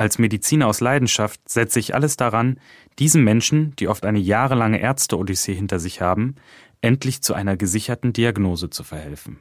[0.00, 2.58] Als Mediziner aus Leidenschaft setze ich alles daran,
[2.98, 6.36] diesen Menschen, die oft eine jahrelange Ärzte-Odyssee hinter sich haben,
[6.80, 9.40] endlich zu einer gesicherten Diagnose zu verhelfen.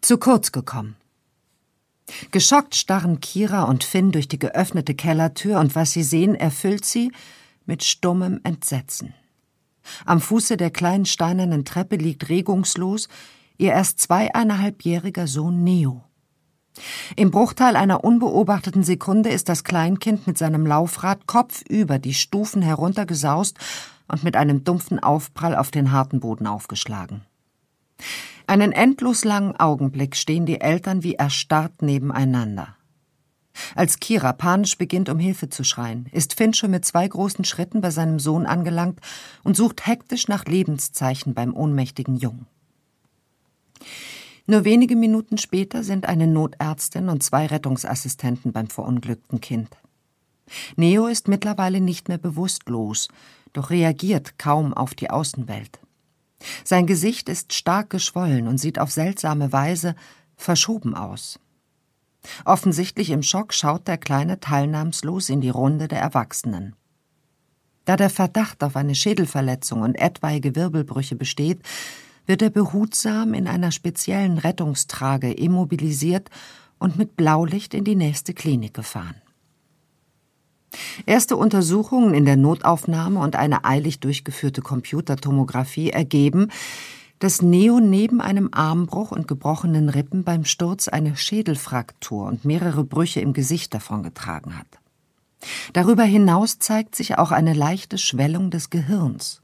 [0.00, 0.96] Zu kurz gekommen.
[2.32, 7.12] Geschockt starren Kira und Finn durch die geöffnete Kellertür und was sie sehen, erfüllt sie
[7.66, 9.14] mit stummem Entsetzen.
[10.06, 13.08] Am Fuße der kleinen steinernen Treppe liegt regungslos
[13.62, 16.02] ihr erst zweieinhalbjähriger Sohn Neo.
[17.16, 23.56] Im Bruchteil einer unbeobachteten Sekunde ist das Kleinkind mit seinem Laufrad kopfüber die Stufen heruntergesaust
[24.08, 27.22] und mit einem dumpfen Aufprall auf den harten Boden aufgeschlagen.
[28.48, 32.76] Einen endlos langen Augenblick stehen die Eltern wie erstarrt nebeneinander.
[33.76, 37.80] Als Kira panisch beginnt, um Hilfe zu schreien, ist Finn schon mit zwei großen Schritten
[37.80, 38.98] bei seinem Sohn angelangt
[39.44, 42.46] und sucht hektisch nach Lebenszeichen beim ohnmächtigen Jungen.
[44.46, 49.70] Nur wenige Minuten später sind eine Notärztin und zwei Rettungsassistenten beim verunglückten Kind.
[50.76, 53.08] Neo ist mittlerweile nicht mehr bewusstlos,
[53.52, 55.78] doch reagiert kaum auf die Außenwelt.
[56.64, 59.94] Sein Gesicht ist stark geschwollen und sieht auf seltsame Weise
[60.36, 61.38] verschoben aus.
[62.44, 66.76] Offensichtlich im Schock schaut der Kleine teilnahmslos in die Runde der Erwachsenen.
[67.84, 71.62] Da der Verdacht auf eine Schädelverletzung und etwaige Wirbelbrüche besteht,
[72.26, 76.30] wird er behutsam in einer speziellen Rettungstrage immobilisiert
[76.78, 79.16] und mit Blaulicht in die nächste Klinik gefahren.
[81.06, 86.48] Erste Untersuchungen in der Notaufnahme und eine eilig durchgeführte Computertomographie ergeben,
[87.18, 93.20] dass Neo neben einem Armbruch und gebrochenen Rippen beim Sturz eine Schädelfraktur und mehrere Brüche
[93.20, 94.66] im Gesicht davongetragen hat.
[95.72, 99.41] Darüber hinaus zeigt sich auch eine leichte Schwellung des Gehirns.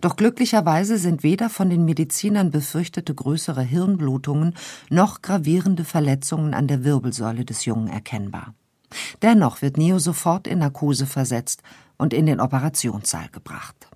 [0.00, 4.54] Doch glücklicherweise sind weder von den Medizinern befürchtete größere Hirnblutungen
[4.90, 8.54] noch gravierende Verletzungen an der Wirbelsäule des Jungen erkennbar.
[9.22, 11.62] Dennoch wird Neo sofort in Narkose versetzt
[11.96, 13.88] und in den Operationssaal gebracht.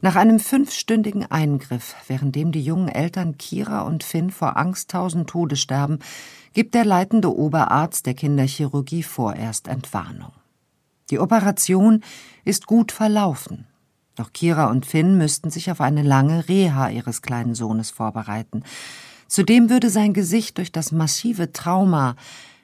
[0.00, 5.56] Nach einem fünfstündigen Eingriff, währenddem die jungen Eltern Kira und Finn vor Angst tausend Tode
[5.56, 5.98] sterben,
[6.54, 10.32] gibt der leitende Oberarzt der Kinderchirurgie vorerst Entwarnung.
[11.10, 12.02] Die Operation
[12.44, 13.66] ist gut verlaufen
[14.16, 18.64] doch Kira und Finn müssten sich auf eine lange Reha ihres kleinen Sohnes vorbereiten.
[19.28, 22.16] Zudem würde sein Gesicht durch das massive Trauma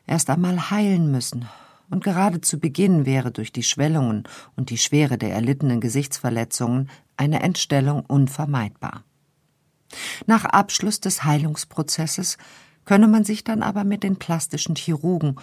[0.06, 1.46] erst einmal heilen müssen.
[1.90, 4.24] Und gerade zu Beginn wäre durch die Schwellungen
[4.56, 9.04] und die Schwere der erlittenen Gesichtsverletzungen eine Entstellung unvermeidbar.
[10.26, 12.38] Nach Abschluss des Heilungsprozesses
[12.86, 15.36] könne man sich dann aber mit den plastischen Chirurgen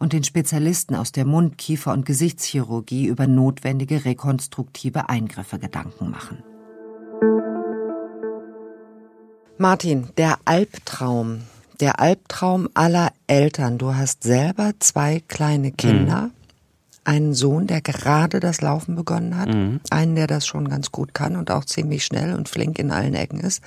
[0.00, 6.42] und den Spezialisten aus der Mund-, Kiefer- und Gesichtschirurgie über notwendige rekonstruktive Eingriffe Gedanken machen.
[9.58, 11.42] Martin, der Albtraum,
[11.80, 13.76] der Albtraum aller Eltern.
[13.76, 16.30] Du hast selber zwei kleine Kinder, mhm.
[17.04, 19.80] einen Sohn, der gerade das Laufen begonnen hat, mhm.
[19.90, 23.12] einen, der das schon ganz gut kann und auch ziemlich schnell und flink in allen
[23.12, 23.62] Ecken ist.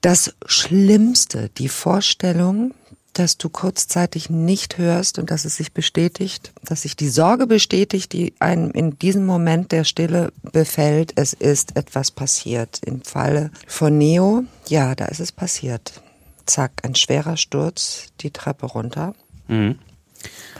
[0.00, 2.74] Das Schlimmste, die Vorstellung,
[3.12, 8.12] dass du kurzzeitig nicht hörst und dass es sich bestätigt, dass sich die Sorge bestätigt,
[8.12, 12.80] die einem in diesem Moment der Stille befällt, es ist etwas passiert.
[12.84, 16.00] Im Falle von Neo, ja, da ist es passiert.
[16.46, 19.14] Zack, ein schwerer Sturz, die Treppe runter.
[19.48, 19.78] Mhm.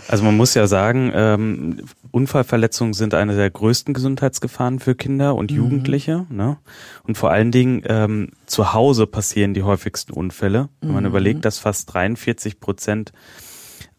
[0.08, 5.50] Also man muss ja sagen, ähm, Unfallverletzungen sind eine der größten Gesundheitsgefahren für Kinder und
[5.50, 5.56] mhm.
[5.58, 6.26] Jugendliche.
[6.30, 6.56] Ne?
[7.04, 10.70] Und vor allen Dingen ähm, zu Hause passieren die häufigsten Unfälle.
[10.80, 11.10] Wenn man mhm.
[11.10, 13.12] überlegt, dass fast 43 Prozent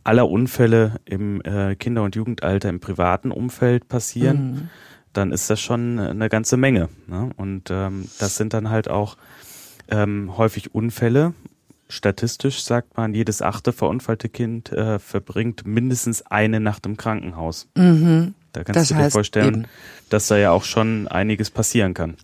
[0.03, 4.69] aller Unfälle im äh, Kinder- und Jugendalter im privaten Umfeld passieren, mhm.
[5.13, 6.89] dann ist das schon eine ganze Menge.
[7.05, 7.29] Ne?
[7.37, 9.17] Und ähm, das sind dann halt auch
[9.89, 11.33] ähm, häufig Unfälle
[11.91, 17.67] Statistisch sagt man, jedes achte verunfallte Kind äh, verbringt mindestens eine Nacht im Krankenhaus.
[17.75, 18.35] Mhm.
[18.53, 19.65] Da kannst Das du dir vorstellen, eben.
[20.09, 22.15] dass da ja auch schon einiges passieren kann.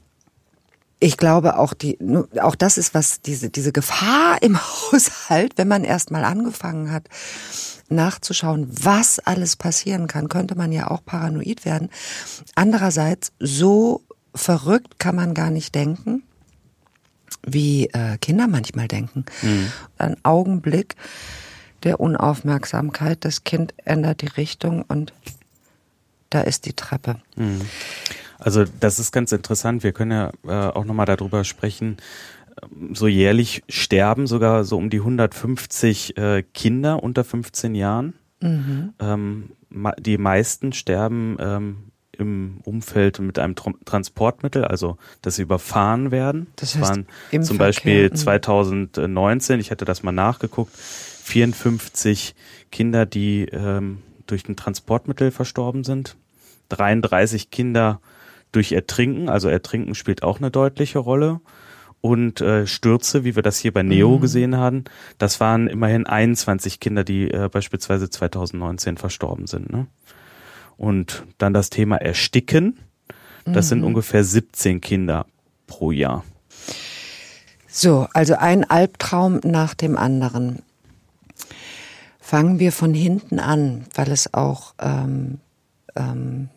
[0.99, 1.97] Ich glaube auch die,
[2.39, 4.57] auch das ist was, diese, diese Gefahr im
[4.91, 7.07] Haushalt, wenn man erst mal angefangen hat,
[7.89, 11.89] nachzuschauen, was alles passieren kann, könnte man ja auch paranoid werden.
[12.53, 14.03] Andererseits, so
[14.35, 16.23] verrückt kann man gar nicht denken,
[17.45, 19.25] wie äh, Kinder manchmal denken.
[19.97, 20.95] Ein Augenblick
[21.83, 25.13] der Unaufmerksamkeit, das Kind ändert die Richtung und
[26.29, 27.17] da ist die Treppe.
[28.39, 29.83] Also das ist ganz interessant.
[29.83, 31.97] Wir können ja äh, auch nochmal darüber sprechen.
[32.61, 38.13] Ähm, So jährlich sterben sogar so um die 150 äh, Kinder unter 15 Jahren.
[38.99, 41.77] Ähm, ma- die meisten sterben ähm,
[42.19, 46.47] im Umfeld mit einem Trom- Transportmittel, also dass sie überfahren werden.
[46.55, 48.15] Das heißt, waren zum Verkehr, Beispiel mhm.
[48.15, 52.35] 2019, ich hatte das mal nachgeguckt, 54
[52.71, 56.15] Kinder, die ähm, durch ein Transportmittel verstorben sind.
[56.69, 58.01] 33 Kinder
[58.51, 61.41] durch Ertrinken, also Ertrinken spielt auch eine deutliche Rolle.
[62.01, 64.83] Und äh, Stürze, wie wir das hier bei Neo gesehen haben,
[65.17, 69.71] das waren immerhin 21 Kinder, die äh, beispielsweise 2019 verstorben sind.
[69.71, 69.87] Ne?
[70.77, 72.77] Und dann das Thema Ersticken,
[73.45, 75.27] das sind ungefähr 17 Kinder
[75.67, 76.23] pro Jahr.
[77.67, 80.61] So, also ein Albtraum nach dem anderen.
[82.19, 85.39] Fangen wir von hinten an, weil es auch, ähm,
[85.95, 86.49] ähm,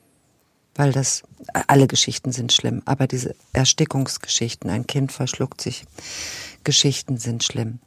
[0.75, 1.25] weil das,
[1.67, 5.85] alle Geschichten sind schlimm, aber diese Erstickungsgeschichten, ein Kind verschluckt sich,
[6.65, 7.81] Geschichten sind schlimm.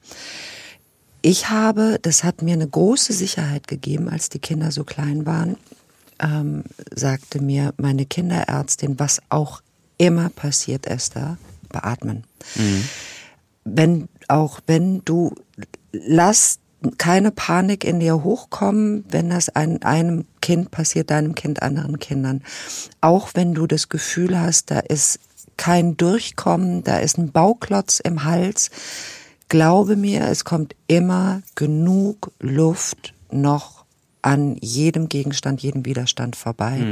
[1.21, 5.55] Ich habe, das hat mir eine große Sicherheit gegeben, als die Kinder so klein waren,
[6.21, 6.63] ähm,
[6.93, 9.61] sagte mir meine Kinderärztin, was auch
[9.97, 11.37] immer passiert, Esther,
[11.69, 12.23] beatmen.
[13.63, 15.35] Wenn auch wenn du
[15.91, 16.59] lass
[16.97, 22.41] keine Panik in dir hochkommen, wenn das ein, einem Kind passiert, deinem Kind, anderen Kindern.
[23.01, 25.19] Auch wenn du das Gefühl hast, da ist
[25.57, 28.71] kein Durchkommen, da ist ein Bauklotz im Hals.
[29.47, 33.80] Glaube mir, es kommt immer genug Luft noch
[34.21, 36.83] an jedem Gegenstand, jedem Widerstand vorbei.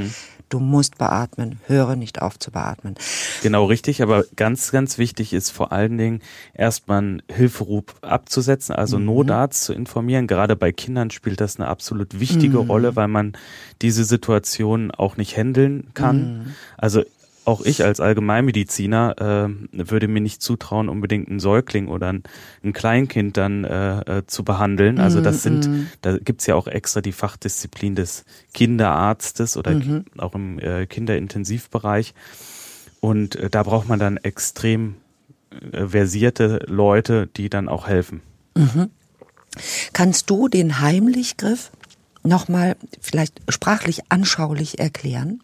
[0.50, 1.60] Du musst beatmen.
[1.68, 2.96] Höre nicht auf zu beatmen.
[3.44, 6.22] Genau richtig, aber ganz, ganz wichtig ist vor allen Dingen
[6.54, 10.28] erstmal Hilferuf abzusetzen, also Notarzt zu informieren.
[10.28, 13.34] Gerade bei Kindern spielt das eine absolut wichtige Rolle, weil man
[13.82, 16.56] diese Situation auch nicht handeln kann.
[16.78, 17.04] Also
[17.50, 22.24] auch ich als Allgemeinmediziner äh, würde mir nicht zutrauen, unbedingt einen Säugling oder ein,
[22.64, 25.00] ein Kleinkind dann äh, äh, zu behandeln.
[25.00, 25.70] Also das sind,
[26.02, 28.24] da gibt's ja auch extra die Fachdisziplin des
[28.54, 32.14] Kinderarztes oder ki- auch im äh, Kinderintensivbereich.
[33.02, 34.96] Und äh, da braucht man dann extrem
[35.72, 38.22] äh, versierte Leute, die dann auch helfen.
[39.94, 41.72] Kannst du den Heimlichgriff
[42.24, 45.42] nochmal vielleicht sprachlich anschaulich erklären?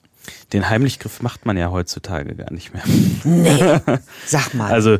[0.53, 2.83] Den Heimlichgriff macht man ja heutzutage gar nicht mehr.
[3.23, 3.99] Nee.
[4.25, 4.71] Sag mal.
[4.71, 4.97] Also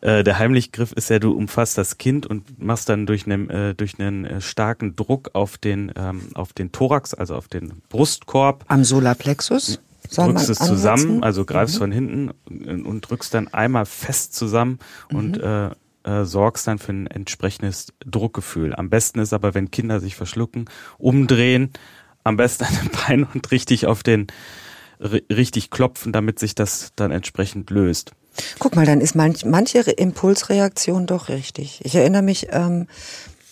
[0.00, 3.74] äh, der Heimlichgriff ist ja, du umfasst das Kind und machst dann durch einen äh,
[3.74, 8.64] durch einen äh, starken Druck auf den ähm, auf den Thorax, also auf den Brustkorb,
[8.68, 9.80] Am Solarplexus?
[10.10, 10.76] Soll drückst es ansetzen?
[10.76, 14.78] zusammen, also greifst von hinten und, und drückst dann einmal fest zusammen
[15.10, 15.70] und äh,
[16.04, 18.74] äh, sorgst dann für ein entsprechendes Druckgefühl.
[18.74, 20.66] Am besten ist aber, wenn Kinder sich verschlucken,
[20.98, 21.72] umdrehen,
[22.24, 24.26] am besten an den Bein und richtig auf den
[25.04, 28.12] richtig klopfen, damit sich das dann entsprechend löst.
[28.58, 31.80] Guck mal, dann ist manch, manche Re- Impulsreaktion doch richtig.
[31.84, 32.88] Ich erinnere mich, ähm,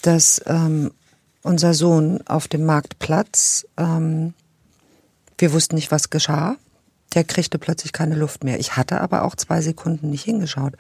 [0.00, 0.90] dass ähm,
[1.42, 4.35] unser Sohn auf dem Marktplatz, ähm,
[5.38, 6.56] wir wussten nicht, was geschah.
[7.14, 8.59] Der kriegte plötzlich keine Luft mehr.
[8.59, 10.75] Ich hatte aber auch zwei Sekunden nicht hingeschaut.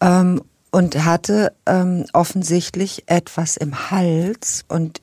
[0.00, 5.02] Ähm, und hatte ähm, offensichtlich etwas im Hals und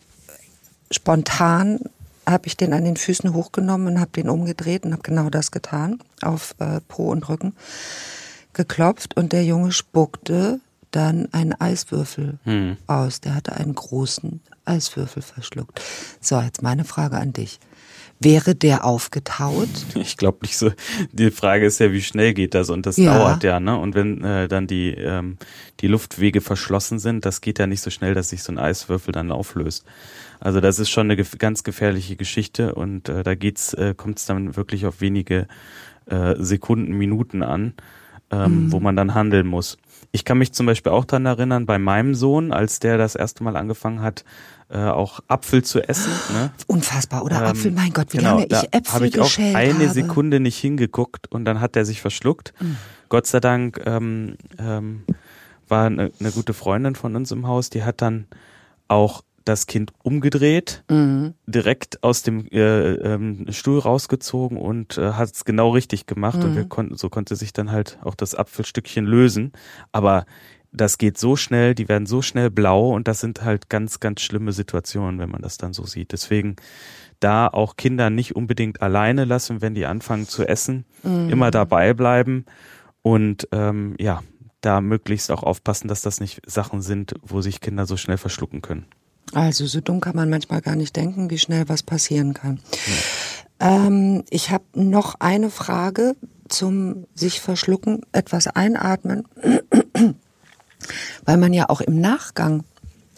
[0.90, 1.82] spontan
[2.30, 5.52] habe ich den an den Füßen hochgenommen und habe den umgedreht und habe genau das
[5.52, 7.56] getan, auf äh, Po und Rücken
[8.54, 10.60] geklopft und der Junge spuckte
[10.92, 12.40] dann einen Eiswürfel
[12.88, 13.22] aus.
[13.22, 15.82] Der hatte einen großen Eiswürfel verschluckt.
[16.20, 17.60] So, jetzt meine Frage an dich.
[18.22, 19.70] Wäre der aufgetaut?
[19.96, 20.72] Ich glaube nicht so.
[21.12, 23.14] Die Frage ist ja, wie schnell geht das und das Ja.
[23.18, 23.78] dauert ja, ne?
[23.78, 25.38] Und wenn äh, dann die ähm,
[25.80, 29.12] die Luftwege verschlossen sind, das geht ja nicht so schnell, dass sich so ein Eiswürfel
[29.14, 29.86] dann auflöst.
[30.42, 34.20] Also das ist schon eine gef ganz gefährliche Geschichte und äh, da geht's äh, kommt
[34.20, 35.48] es dann wirklich auf wenige
[36.08, 37.74] äh, Sekunden, Minuten an,
[38.32, 39.78] ähm, wo man dann handeln muss.
[40.12, 43.44] Ich kann mich zum Beispiel auch dran erinnern, bei meinem Sohn, als der das erste
[43.44, 44.24] Mal angefangen hat,
[44.70, 46.12] äh, auch Apfel zu essen.
[46.34, 46.52] Ne?
[46.68, 47.72] Unfassbar, oder Ähm, Apfel?
[47.72, 49.90] Mein Gott, wie genau, lange ich Äpfel habe ich auch geschält eine.
[49.90, 52.54] Sekunde nicht hingeguckt und dann hat er sich verschluckt.
[52.60, 52.78] Mhm.
[53.10, 55.04] Gott sei Dank ähm, ähm,
[55.68, 58.28] war eine, eine gute Freundin von uns im Haus, die hat dann
[58.88, 61.34] auch das Kind umgedreht, mhm.
[61.48, 66.44] direkt aus dem äh, ähm, Stuhl rausgezogen und äh, hat es genau richtig gemacht mhm.
[66.44, 69.54] und wir konnten, so konnte sich dann halt auch das Apfelstückchen lösen.
[69.92, 70.26] Aber
[70.72, 74.22] das geht so schnell, die werden so schnell blau und das sind halt ganz, ganz
[74.22, 76.12] schlimme Situationen, wenn man das dann so sieht.
[76.12, 76.56] Deswegen
[77.20, 81.30] da auch Kinder nicht unbedingt alleine lassen, wenn die anfangen zu essen, mhm.
[81.30, 82.46] immer dabei bleiben
[83.02, 84.22] und ähm, ja,
[84.62, 88.62] da möglichst auch aufpassen, dass das nicht Sachen sind, wo sich Kinder so schnell verschlucken
[88.62, 88.86] können.
[89.34, 92.60] Also so dumm kann man manchmal gar nicht denken, wie schnell was passieren kann.
[93.60, 93.86] Ja.
[93.88, 96.16] Ähm, ich habe noch eine Frage
[96.48, 99.28] zum sich verschlucken, etwas einatmen,
[101.26, 102.64] weil man ja auch im Nachgang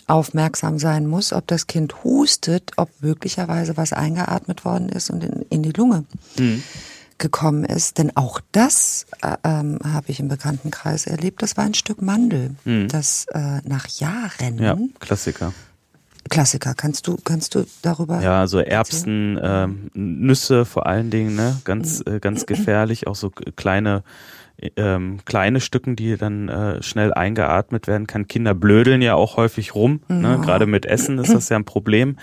[0.08, 5.46] aufmerksam sein muss, ob das Kind hustet, ob möglicherweise was eingeatmet worden ist und in,
[5.50, 6.06] in die Lunge.
[6.38, 6.64] Mhm
[7.22, 7.98] gekommen ist.
[7.98, 11.42] Denn auch das äh, ähm, habe ich im Bekanntenkreis erlebt.
[11.42, 12.90] Das war ein Stück Mandel, mhm.
[12.90, 14.58] das äh, nach Jahren.
[14.58, 15.54] Ja, Klassiker.
[16.30, 16.74] Klassiker.
[16.76, 18.22] Kannst du, kannst du darüber?
[18.22, 22.16] Ja, so Erbsen, äh, Nüsse vor allen Dingen, ne, ganz, mhm.
[22.16, 23.08] äh, ganz gefährlich.
[23.08, 24.04] Auch so kleine,
[24.76, 28.28] ähm, kleine Stücken, die dann äh, schnell eingeatmet werden kann.
[28.28, 30.02] Kinder blödeln ja auch häufig rum.
[30.08, 30.40] Ne?
[30.42, 32.18] Gerade mit Essen ist das ja ein Problem.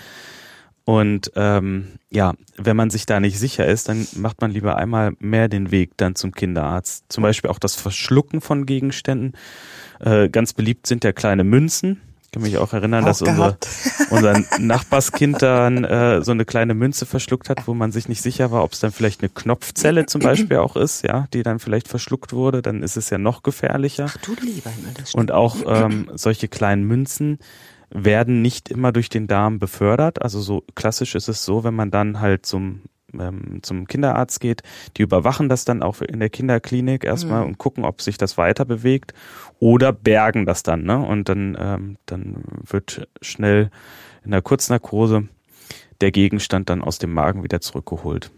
[0.85, 5.13] Und ähm, ja, wenn man sich da nicht sicher ist, dann macht man lieber einmal
[5.19, 7.05] mehr den Weg dann zum Kinderarzt.
[7.09, 9.33] Zum Beispiel auch das Verschlucken von Gegenständen.
[9.99, 12.01] Äh, ganz beliebt sind ja kleine Münzen.
[12.29, 13.57] Ich kann mich auch erinnern, auch dass unser,
[14.11, 18.51] unser Nachbarskind dann äh, so eine kleine Münze verschluckt hat, wo man sich nicht sicher
[18.51, 21.87] war, ob es dann vielleicht eine Knopfzelle zum Beispiel auch ist, ja, die dann vielleicht
[21.87, 24.05] verschluckt wurde, dann ist es ja noch gefährlicher.
[24.09, 25.21] Ach du lieber, das stimmt.
[25.21, 27.39] Und auch ähm, solche kleinen Münzen
[27.89, 30.21] werden nicht immer durch den Darm befördert.
[30.21, 32.83] Also so klassisch ist es so, wenn man dann halt zum
[33.17, 34.63] ähm, zum Kinderarzt geht,
[34.97, 37.47] die überwachen das dann auch in der Kinderklinik erstmal mhm.
[37.47, 39.13] und gucken, ob sich das weiter bewegt
[39.59, 40.97] oder bergen das dann, ne?
[40.99, 43.71] Und dann, ähm, dann wird schnell
[44.23, 45.27] in der Kurznarkose
[46.01, 48.31] der Gegenstand dann aus dem Magen wieder zurückgeholt.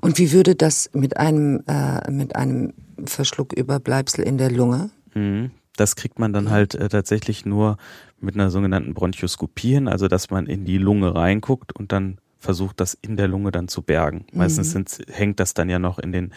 [0.00, 2.72] Und wie würde das mit einem äh, mit einem
[3.04, 4.90] Verschlucküberbleibsel in der Lunge?
[5.14, 5.50] Mhm.
[5.76, 7.76] Das kriegt man dann halt äh, tatsächlich nur
[8.20, 12.80] mit einer sogenannten Bronchoskopie hin, also dass man in die Lunge reinguckt und dann versucht,
[12.80, 14.26] das in der Lunge dann zu bergen.
[14.32, 14.38] Mhm.
[14.38, 16.32] Meistens sind, hängt das dann ja noch in den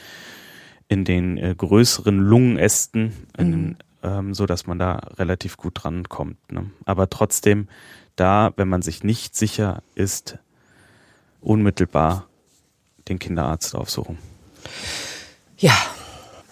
[0.88, 3.78] in den äh, größeren Lungenästen, mhm.
[4.04, 6.52] ähm, so dass man da relativ gut dran kommt.
[6.52, 6.70] Ne?
[6.84, 7.70] Aber trotzdem,
[8.18, 10.38] da, wenn man sich nicht sicher ist,
[11.40, 12.28] unmittelbar
[13.08, 14.18] den Kinderarzt aufsuchen.
[15.58, 15.78] Ja,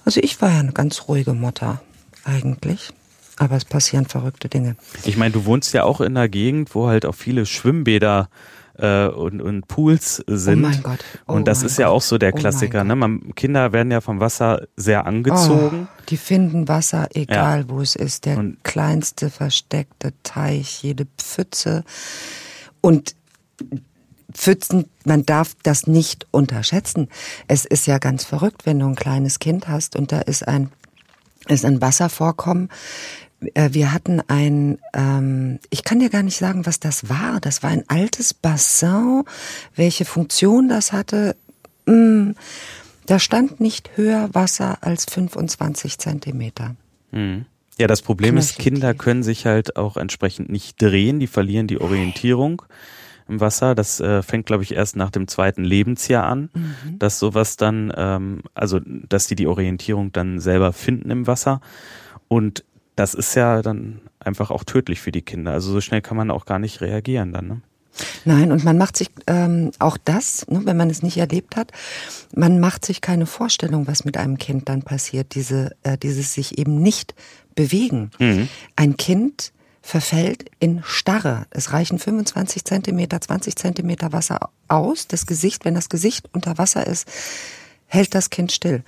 [0.05, 1.81] also ich war ja eine ganz ruhige Mutter
[2.23, 2.93] eigentlich.
[3.35, 4.77] Aber es passieren verrückte Dinge.
[5.03, 8.58] Ich meine, du wohnst ja auch in einer Gegend, wo halt auch viele Schwimmbäder äh,
[8.85, 10.65] und, und Pools sind.
[10.65, 10.99] Oh mein Gott.
[11.27, 11.81] Oh und das ist Gott.
[11.81, 12.81] ja auch so der oh Klassiker.
[12.81, 12.95] Oh ne?
[12.95, 15.87] Man, Kinder werden ja vom Wasser sehr angezogen.
[15.91, 17.69] Oh, die finden Wasser, egal ja.
[17.69, 18.25] wo es ist.
[18.25, 21.83] Der und kleinste versteckte Teich, jede Pfütze.
[22.81, 23.15] Und
[24.33, 27.09] Pfützen, man darf das nicht unterschätzen.
[27.47, 30.71] Es ist ja ganz verrückt, wenn du ein kleines Kind hast und da ist ein
[31.47, 32.69] ist ein Wasservorkommen.
[33.53, 37.39] Äh, wir hatten ein, ähm, ich kann dir gar nicht sagen, was das war.
[37.39, 39.23] Das war ein altes Bassin.
[39.75, 41.35] Welche Funktion das hatte,
[41.85, 42.31] mm,
[43.05, 46.75] da stand nicht höher Wasser als 25 Zentimeter.
[47.11, 47.45] Mhm.
[47.79, 51.65] Ja, das Problem Knöchel ist, Kinder können sich halt auch entsprechend nicht drehen, die verlieren
[51.65, 52.61] die Orientierung
[53.29, 53.73] im Wasser.
[53.73, 56.99] Das äh, fängt, glaube ich, erst nach dem zweiten Lebensjahr an, mhm.
[56.99, 61.61] dass sowas dann, ähm, also dass die die Orientierung dann selber finden im Wasser.
[62.27, 62.65] Und
[62.99, 65.53] das ist ja dann einfach auch tödlich für die Kinder.
[65.53, 67.47] Also so schnell kann man auch gar nicht reagieren dann.
[67.47, 67.61] Ne?
[68.25, 71.71] Nein, und man macht sich ähm, auch das, ne, wenn man es nicht erlebt hat,
[72.35, 76.57] man macht sich keine Vorstellung, was mit einem Kind dann passiert, diese, äh, dieses sich
[76.57, 77.15] eben nicht
[77.55, 78.11] bewegen.
[78.19, 78.49] Mhm.
[78.75, 81.45] Ein Kind verfällt in Starre.
[81.51, 85.07] Es reichen 25 Zentimeter, 20 Zentimeter Wasser aus.
[85.07, 87.07] Das Gesicht, wenn das Gesicht unter Wasser ist,
[87.87, 88.83] hält das Kind still.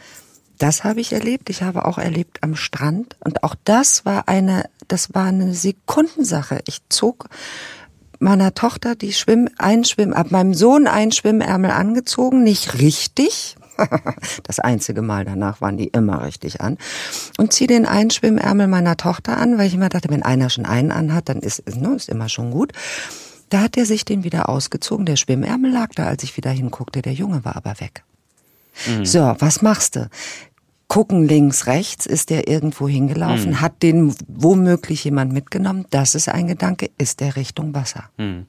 [0.62, 1.50] Das habe ich erlebt.
[1.50, 3.16] Ich habe auch erlebt am Strand.
[3.20, 6.60] Und auch das war eine, das war eine Sekundensache.
[6.68, 7.30] Ich zog
[8.20, 12.44] meiner Tochter die Schwimm, ein Schwimm, ab meinem Sohn ein Schwimmärmel angezogen.
[12.44, 13.56] Nicht richtig,
[14.44, 16.78] das einzige Mal danach waren die immer richtig an.
[17.40, 20.68] Und ziehe den einen Schwimmärmel meiner Tochter an, weil ich immer dachte, wenn einer schon
[20.68, 22.72] einen anhat, dann ist, ne, ist immer schon gut.
[23.50, 25.08] Da hat er sich den wieder ausgezogen.
[25.08, 27.02] Der Schwimmärmel lag da, als ich wieder hinguckte.
[27.02, 28.04] Der Junge war aber weg.
[28.88, 29.06] Mhm.
[29.06, 30.10] So, was machst du?
[30.92, 33.62] Gucken links, rechts, ist der irgendwo hingelaufen, mhm.
[33.62, 35.86] hat den womöglich jemand mitgenommen.
[35.90, 38.10] Das ist ein Gedanke, ist der Richtung Wasser.
[38.18, 38.48] Mhm.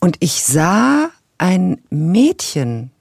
[0.00, 2.92] Und ich sah ein Mädchen,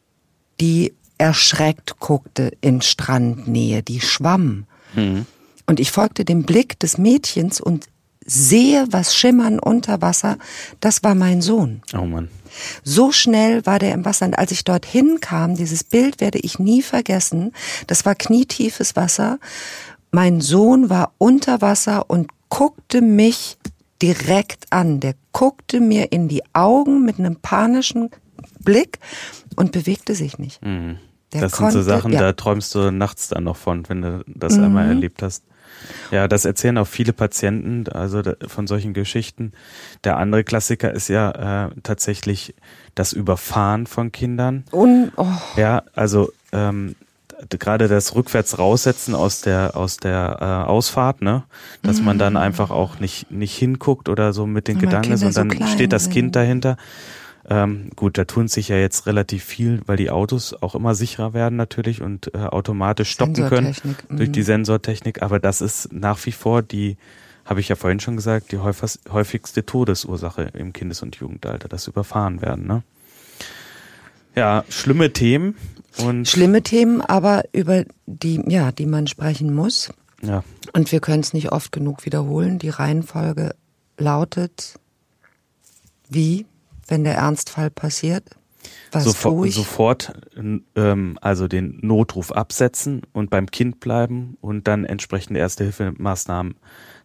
[0.60, 4.66] die erschreckt guckte in Strandnähe, die schwamm.
[4.94, 5.26] Mhm.
[5.66, 7.88] Und ich folgte dem Blick des Mädchens und
[8.26, 10.38] sehe was schimmern unter Wasser.
[10.82, 11.82] Das war mein Sohn.
[11.98, 12.28] Oh Mann.
[12.84, 14.26] So schnell war der im Wasser.
[14.26, 17.54] Und als ich dorthin kam, dieses Bild werde ich nie vergessen.
[17.88, 19.40] Das war knietiefes Wasser.
[20.12, 23.58] Mein Sohn war unter Wasser und guckte mich
[24.02, 25.00] direkt an.
[25.00, 28.10] Der guckte mir in die Augen mit einem panischen
[28.60, 29.00] Blick
[29.56, 30.64] und bewegte sich nicht.
[30.64, 30.98] Mhm.
[31.32, 32.20] das konnte, sind so Sachen, ja.
[32.20, 34.66] da träumst du nachts dann noch von, wenn du das mhm.
[34.66, 35.44] einmal erlebt hast.
[36.12, 39.54] Ja, das erzählen auch viele Patienten, also von solchen Geschichten.
[40.04, 42.56] Der andere Klassiker ist ja äh, tatsächlich
[42.96, 44.64] das Überfahren von Kindern.
[44.72, 45.26] Un oh.
[45.56, 46.96] Ja, also ähm,
[47.50, 51.44] gerade das rückwärts raussetzen aus der aus der äh, Ausfahrt, ne,
[51.84, 52.06] dass mhm.
[52.06, 52.40] man dann mhm.
[52.40, 56.14] einfach auch nicht nicht hinguckt oder so mit den Gedanken, sondern so steht das sind.
[56.14, 56.78] Kind dahinter.
[57.50, 61.34] Ähm, gut, da tun sich ja jetzt relativ viel, weil die Autos auch immer sicherer
[61.34, 63.74] werden natürlich und äh, automatisch stoppen können
[64.10, 64.46] durch die mhm.
[64.46, 65.22] Sensortechnik.
[65.22, 66.98] Aber das ist nach wie vor die,
[67.46, 72.42] habe ich ja vorhin schon gesagt, die häufigste Todesursache im Kindes- und Jugendalter, das Überfahren
[72.42, 72.68] werden.
[72.68, 72.84] Ne?
[74.36, 75.56] Ja, schlimme Themen.
[76.00, 79.90] Und Schlimme Themen, aber über die, ja, die man sprechen muss.
[80.22, 80.44] Ja.
[80.74, 82.60] Und wir können es nicht oft genug wiederholen.
[82.60, 83.56] Die Reihenfolge
[83.98, 84.80] lautet
[86.10, 86.46] wie,
[86.88, 88.24] wenn der Ernstfall passiert?
[88.92, 89.56] Was sofort, tue ich?
[89.56, 90.14] sofort
[90.76, 96.56] ähm, also den Notruf absetzen und beim Kind bleiben und dann entsprechende Erste-Hilfemaßnahmen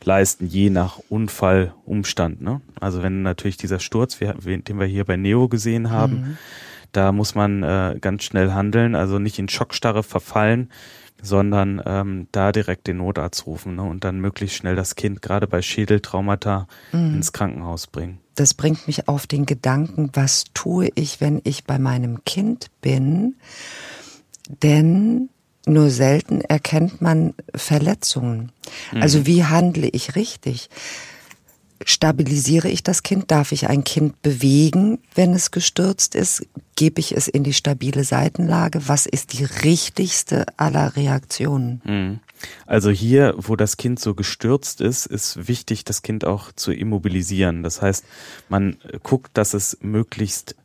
[0.05, 2.41] leisten, je nach Unfallumstand.
[2.41, 2.61] Ne?
[2.81, 6.37] Also wenn natürlich dieser Sturz, den wir hier bei Neo gesehen haben, mhm
[6.93, 10.71] da muss man äh, ganz schnell handeln, also nicht in Schockstarre verfallen,
[11.23, 15.47] sondern ähm, da direkt den Notarzt rufen ne, und dann möglichst schnell das Kind gerade
[15.47, 17.15] bei Schädeltraumata mhm.
[17.15, 18.19] ins Krankenhaus bringen.
[18.35, 23.37] Das bringt mich auf den Gedanken, was tue ich, wenn ich bei meinem Kind bin?
[24.63, 25.29] Denn
[25.65, 28.51] nur selten erkennt man Verletzungen.
[29.01, 29.27] Also mhm.
[29.27, 30.71] wie handle ich richtig?
[31.85, 33.31] Stabilisiere ich das Kind?
[33.31, 36.47] Darf ich ein Kind bewegen, wenn es gestürzt ist?
[36.77, 38.89] Gebe ich es in die stabile Seitenlage?
[38.89, 41.81] Was ist die richtigste aller Reaktionen?
[41.85, 42.21] Hm.
[42.67, 47.63] Also hier, wo das Kind so gestürzt ist, ist wichtig, das Kind auch zu immobilisieren.
[47.63, 48.05] Das heißt,
[48.49, 50.57] man guckt, dass es möglichst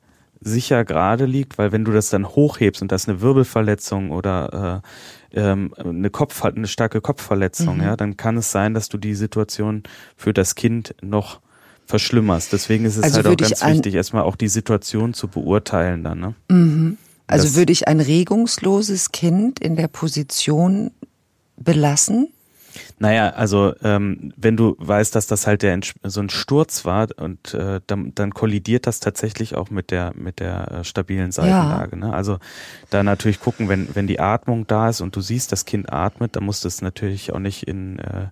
[0.42, 4.82] sicher gerade liegt, weil wenn du das dann hochhebst und das ist eine Wirbelverletzung oder
[4.84, 4.88] äh,
[5.38, 7.84] ähm, eine Kopf eine starke Kopfverletzung, mhm.
[7.84, 9.84] ja, dann kann es sein, dass du die Situation
[10.16, 11.40] für das Kind noch
[11.86, 12.52] verschlimmerst.
[12.52, 16.20] Deswegen ist es also halt auch ganz wichtig, erstmal auch die Situation zu beurteilen dann.
[16.20, 16.36] Ne?
[16.50, 16.98] Mhm.
[17.28, 20.92] Also das würde ich ein regungsloses Kind in der Position
[21.58, 22.30] belassen?
[23.00, 27.54] Naja, also ähm, wenn du weißt, dass das halt der so ein Sturz war und
[27.54, 31.96] äh, dann, dann kollidiert das tatsächlich auch mit der mit der äh, stabilen Seitenlage.
[31.96, 32.08] Ja.
[32.08, 32.14] Ne?
[32.14, 32.40] Also
[32.90, 36.36] da natürlich gucken, wenn wenn die Atmung da ist und du siehst, das Kind atmet,
[36.36, 38.30] dann musst du es natürlich auch nicht in äh,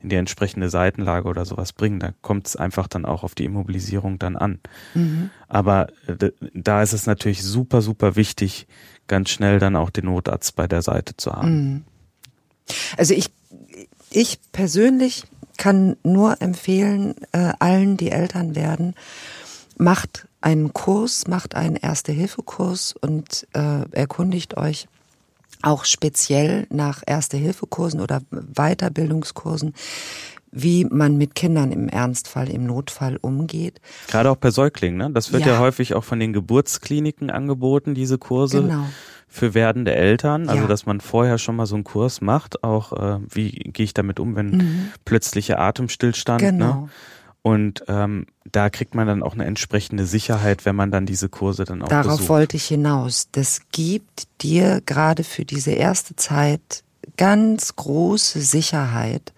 [0.00, 2.00] in die entsprechende Seitenlage oder sowas bringen.
[2.00, 4.58] Da kommt es einfach dann auch auf die Immobilisierung dann an.
[4.94, 5.30] Mhm.
[5.46, 8.66] Aber äh, da ist es natürlich super super wichtig,
[9.06, 11.54] ganz schnell dann auch den Notarzt bei der Seite zu haben.
[11.54, 11.84] Mhm.
[12.96, 13.30] Also ich
[14.10, 15.24] ich persönlich
[15.56, 18.94] kann nur empfehlen, äh, allen, die Eltern werden,
[19.76, 24.86] macht einen Kurs, macht einen Erste-Hilfe-Kurs und äh, erkundigt euch
[25.62, 29.74] auch speziell nach Erste-Hilfe-Kursen oder Weiterbildungskursen,
[30.52, 33.80] wie man mit Kindern im Ernstfall, im Notfall umgeht.
[34.06, 35.10] Gerade auch bei Säuglingen, ne?
[35.10, 38.62] Das wird ja, ja häufig auch von den Geburtskliniken angeboten, diese Kurse.
[38.62, 38.84] Genau
[39.28, 40.68] für werdende Eltern, also ja.
[40.68, 44.18] dass man vorher schon mal so einen Kurs macht, auch äh, wie gehe ich damit
[44.20, 44.88] um, wenn mhm.
[45.04, 46.42] plötzlicher Atemstillstand.
[46.42, 46.52] Ne?
[46.52, 46.74] Genau.
[46.82, 46.88] Ne?
[47.42, 51.64] Und ähm, da kriegt man dann auch eine entsprechende Sicherheit, wenn man dann diese Kurse
[51.64, 52.28] dann auch Darauf besucht.
[52.28, 53.28] wollte ich hinaus.
[53.30, 56.82] Das gibt dir gerade für diese erste Zeit
[57.16, 59.32] ganz große Sicherheit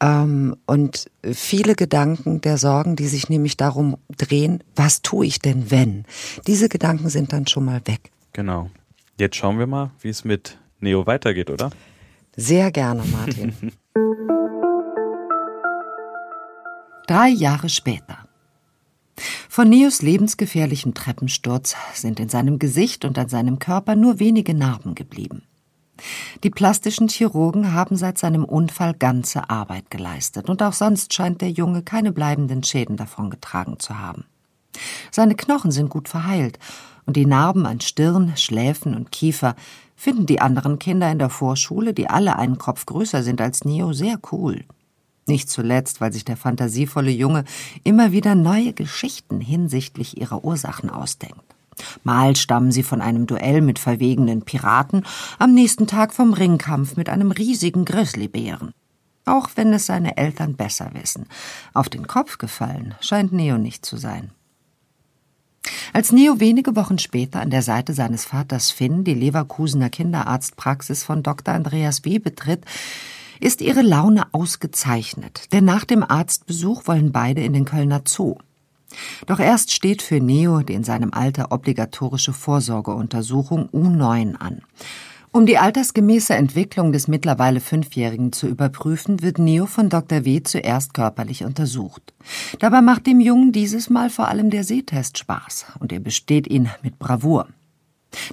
[0.00, 5.70] ähm, und viele Gedanken der Sorgen, die sich nämlich darum drehen, was tue ich denn
[5.70, 6.04] wenn?
[6.46, 8.10] Diese Gedanken sind dann schon mal weg.
[8.32, 8.70] Genau.
[9.18, 11.70] Jetzt schauen wir mal, wie es mit Neo weitergeht, oder?
[12.36, 13.54] Sehr gerne, Martin.
[17.06, 18.28] Drei Jahre später.
[19.48, 24.94] Von Neos lebensgefährlichem Treppensturz sind in seinem Gesicht und an seinem Körper nur wenige Narben
[24.94, 25.44] geblieben.
[26.44, 31.50] Die plastischen Chirurgen haben seit seinem Unfall ganze Arbeit geleistet, und auch sonst scheint der
[31.50, 34.26] Junge keine bleibenden Schäden davongetragen zu haben.
[35.10, 36.58] Seine Knochen sind gut verheilt,
[37.06, 39.54] und die Narben an Stirn, Schläfen und Kiefer
[39.94, 43.92] finden die anderen Kinder in der Vorschule, die alle einen Kopf größer sind als Neo,
[43.92, 44.64] sehr cool.
[45.26, 47.44] Nicht zuletzt, weil sich der fantasievolle Junge
[47.82, 51.42] immer wieder neue Geschichten hinsichtlich ihrer Ursachen ausdenkt.
[52.04, 55.04] Mal stammen sie von einem Duell mit verwegenen Piraten,
[55.38, 58.72] am nächsten Tag vom Ringkampf mit einem riesigen Grizzlybären.
[59.24, 61.26] Auch wenn es seine Eltern besser wissen.
[61.74, 64.30] Auf den Kopf gefallen scheint Neo nicht zu sein.
[65.92, 71.22] Als Neo wenige Wochen später an der Seite seines Vaters Finn die Leverkusener Kinderarztpraxis von
[71.22, 71.54] Dr.
[71.54, 72.18] Andreas W.
[72.18, 72.64] betritt,
[73.40, 78.36] ist ihre Laune ausgezeichnet, denn nach dem Arztbesuch wollen beide in den Kölner Zoo.
[79.26, 84.62] Doch erst steht für Neo die in seinem Alter obligatorische Vorsorgeuntersuchung U9 an.
[85.36, 90.24] Um die altersgemäße Entwicklung des mittlerweile Fünfjährigen zu überprüfen, wird Neo von Dr.
[90.24, 90.42] W.
[90.42, 92.14] zuerst körperlich untersucht.
[92.58, 96.70] Dabei macht dem Jungen dieses Mal vor allem der Sehtest Spaß und er besteht ihn
[96.82, 97.48] mit Bravour.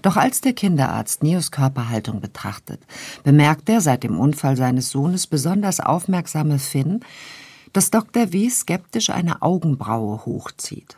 [0.01, 2.79] Doch als der Kinderarzt Neos Körperhaltung betrachtet,
[3.25, 7.01] bemerkt er seit dem Unfall seines Sohnes besonders aufmerksame Finn,
[7.73, 8.31] dass Dr.
[8.31, 8.49] W.
[8.49, 10.95] skeptisch eine Augenbraue hochzieht.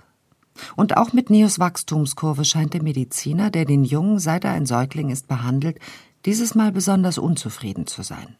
[0.75, 5.09] Und auch mit Neos Wachstumskurve scheint der Mediziner, der den Jungen seit er ein Säugling
[5.09, 5.79] ist behandelt,
[6.25, 8.35] dieses Mal besonders unzufrieden zu sein.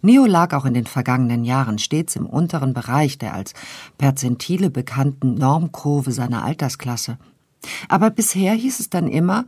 [0.00, 3.54] Neo lag auch in den vergangenen Jahren stets im unteren Bereich der als
[3.98, 7.18] Perzentile bekannten Normkurve seiner Altersklasse.
[7.88, 9.44] Aber bisher hieß es dann immer,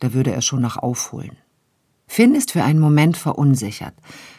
[0.00, 1.36] da würde er schon noch aufholen.
[2.06, 3.94] Finn ist für einen Moment verunsichert.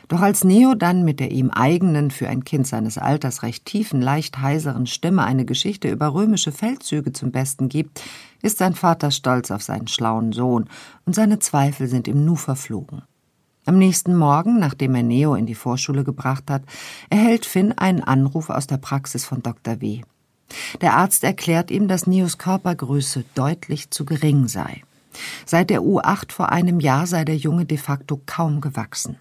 [0.10, 4.02] Doch als Neo dann mit der ihm eigenen, für ein Kind seines Alters recht tiefen,
[4.02, 8.02] leicht heiseren Stimme eine Geschichte über römische Feldzüge zum Besten gibt,
[8.41, 10.67] ist sein Vater stolz auf seinen schlauen Sohn
[11.06, 13.04] und seine Zweifel sind ihm nu verflogen.
[13.65, 16.63] Am nächsten Morgen, nachdem er Neo in die Vorschule gebracht hat,
[17.12, 19.80] erhält Finn einen Anruf aus der Praxis von Dr.
[19.80, 20.02] W.
[20.82, 24.82] Der Arzt erklärt ihm, dass Neos Körpergröße deutlich zu gering sei.
[25.45, 29.17] Seit der U8 vor einem Jahr sei der Junge de facto kaum gewachsen.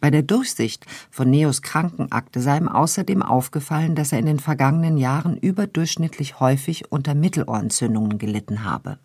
[0.00, 4.96] Bei der Durchsicht von Neos Krankenakte sei ihm außerdem aufgefallen, dass er in den vergangenen
[4.96, 8.98] Jahren überdurchschnittlich häufig unter Mittelohrentzündungen gelitten habe.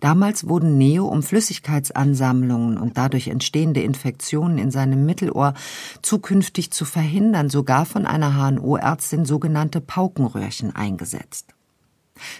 [0.00, 5.54] Damals wurden Neo um Flüssigkeitsansammlungen und dadurch entstehende Infektionen in seinem Mittelohr
[6.02, 11.54] zukünftig zu verhindern, sogar von einer HNO-Ärztin sogenannte Paukenröhrchen eingesetzt.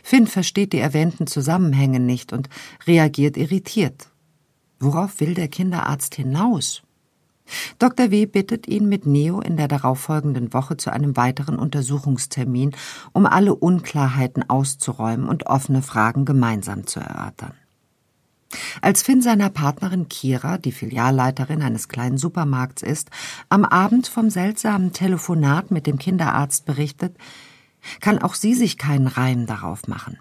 [0.03, 2.49] Finn versteht die erwähnten Zusammenhänge nicht und
[2.87, 4.09] reagiert irritiert.
[4.79, 6.83] Worauf will der Kinderarzt hinaus?
[7.79, 8.11] Dr.
[8.11, 8.27] W.
[8.27, 12.73] bittet ihn mit Neo in der darauffolgenden Woche zu einem weiteren Untersuchungstermin,
[13.13, 17.55] um alle Unklarheiten auszuräumen und offene Fragen gemeinsam zu erörtern.
[18.81, 23.11] Als Finn seiner Partnerin Kira, die Filialleiterin eines kleinen Supermarkts ist,
[23.49, 27.17] am Abend vom seltsamen Telefonat mit dem Kinderarzt berichtet,
[28.01, 30.19] kann auch sie sich keinen Reim darauf machen.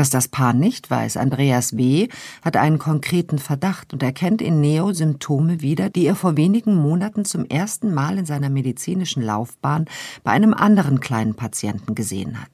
[0.00, 2.08] Was das Paar nicht weiß, Andreas W.
[2.40, 7.26] hat einen konkreten Verdacht und erkennt in Neo Symptome wieder, die er vor wenigen Monaten
[7.26, 9.84] zum ersten Mal in seiner medizinischen Laufbahn
[10.24, 12.48] bei einem anderen kleinen Patienten gesehen hat.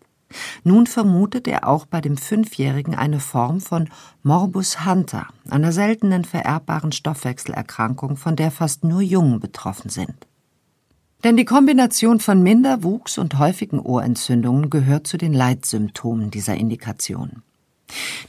[0.65, 3.91] Nun vermutet er auch bei dem Fünfjährigen eine Form von
[4.25, 10.27] Morbus Hunter, einer seltenen vererbbaren Stoffwechselerkrankung, von der fast nur Jungen betroffen sind.
[11.27, 17.43] Denn die Kombination von Minderwuchs und häufigen Ohrentzündungen gehört zu den Leitsymptomen dieser Indikation.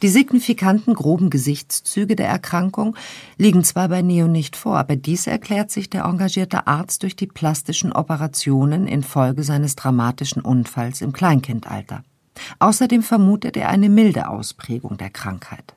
[0.02, 2.96] Die signifikanten groben Gesichtszüge der Erkrankung
[3.38, 7.28] liegen zwar bei Neo nicht vor, aber dies erklärt sich der engagierte Arzt durch die
[7.28, 12.04] plastischen Operationen infolge seines dramatischen Unfalls im Kleinkindalter.
[12.58, 15.76] Außerdem vermutet er eine milde Ausprägung der Krankheit.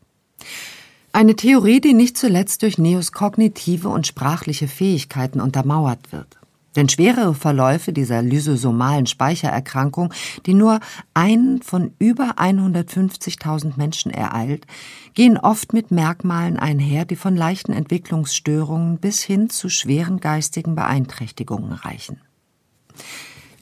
[1.13, 6.40] Eine Theorie, die nicht zuletzt durch Neos kognitive und sprachliche Fähigkeiten untermauert wird.
[6.77, 10.13] Denn schwerere Verläufe dieser lysosomalen Speichererkrankung,
[10.47, 10.81] die nur
[11.15, 14.67] einen von über 150.000 Menschen ereilt,
[15.15, 21.73] gehen oft mit Merkmalen einher, die von leichten Entwicklungsstörungen bis hin zu schweren geistigen Beeinträchtigungen
[21.73, 22.21] reichen.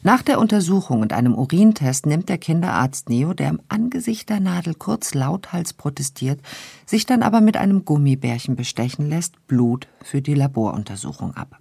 [0.03, 4.75] Nach der Untersuchung und einem Urintest nimmt der Kinderarzt Neo, der im Angesicht der Nadel
[4.75, 6.41] kurz lauthals protestiert,
[6.87, 11.59] sich dann aber mit einem Gummibärchen bestechen lässt, Blut für die Laboruntersuchung ab.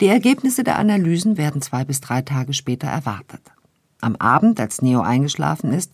[0.00, 3.40] Die Ergebnisse der Analysen werden zwei bis drei Tage später erwartet.
[4.00, 5.92] Am Abend, als Neo eingeschlafen ist,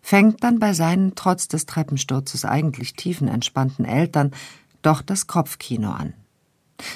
[0.00, 4.32] fängt dann bei seinen trotz des Treppensturzes eigentlich tiefenentspannten Eltern
[4.82, 6.14] doch das Kopfkino an.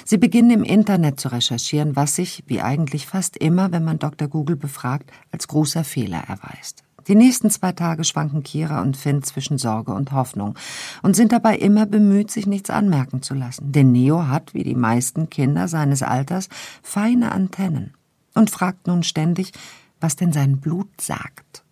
[0.05, 4.27] Sie beginnen im Internet zu recherchieren, was sich, wie eigentlich fast immer, wenn man Dr.
[4.27, 6.83] Google befragt, als großer Fehler erweist.
[7.07, 10.55] Die nächsten zwei Tage schwanken Kira und Finn zwischen Sorge und Hoffnung
[11.01, 13.71] und sind dabei immer bemüht, sich nichts anmerken zu lassen.
[13.71, 16.49] Denn Neo hat, wie die meisten Kinder seines Alters,
[16.83, 17.93] feine Antennen
[18.33, 19.51] und fragt nun ständig,
[19.99, 21.63] was denn sein Blut sagt.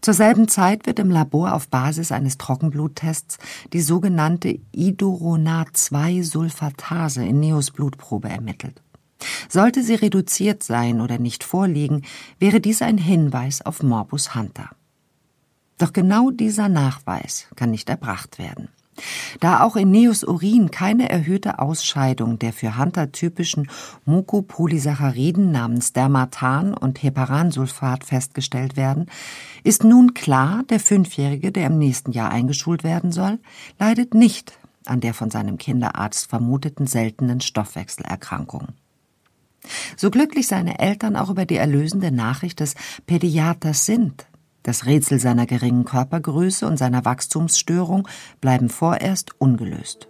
[0.00, 3.36] Zur selben Zeit wird im Labor auf Basis eines Trockenbluttests
[3.74, 8.80] die sogenannte Iduronat-2-Sulfatase in Neos Blutprobe ermittelt.
[9.48, 12.02] Sollte sie reduziert sein oder nicht vorliegen,
[12.38, 14.70] wäre dies ein Hinweis auf Morbus Hunter.
[15.78, 18.68] Doch genau dieser Nachweis kann nicht erbracht werden.
[19.40, 23.70] Da auch in Neos Urin keine erhöhte Ausscheidung der für Hunter typischen
[24.04, 29.06] Mucopolysacchariden namens Dermatan und Heparansulfat festgestellt werden,
[29.64, 33.38] ist nun klar, der Fünfjährige, der im nächsten Jahr eingeschult werden soll,
[33.78, 38.68] leidet nicht an der von seinem Kinderarzt vermuteten seltenen Stoffwechselerkrankung.
[39.96, 42.74] So glücklich seine Eltern auch über die erlösende Nachricht des
[43.06, 44.26] Pädiaters sind,
[44.62, 48.06] das Rätsel seiner geringen Körpergröße und seiner Wachstumsstörung
[48.40, 50.08] bleiben vorerst ungelöst.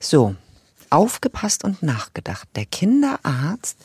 [0.00, 0.34] So,
[0.90, 2.48] aufgepasst und nachgedacht.
[2.56, 3.78] Der Kinderarzt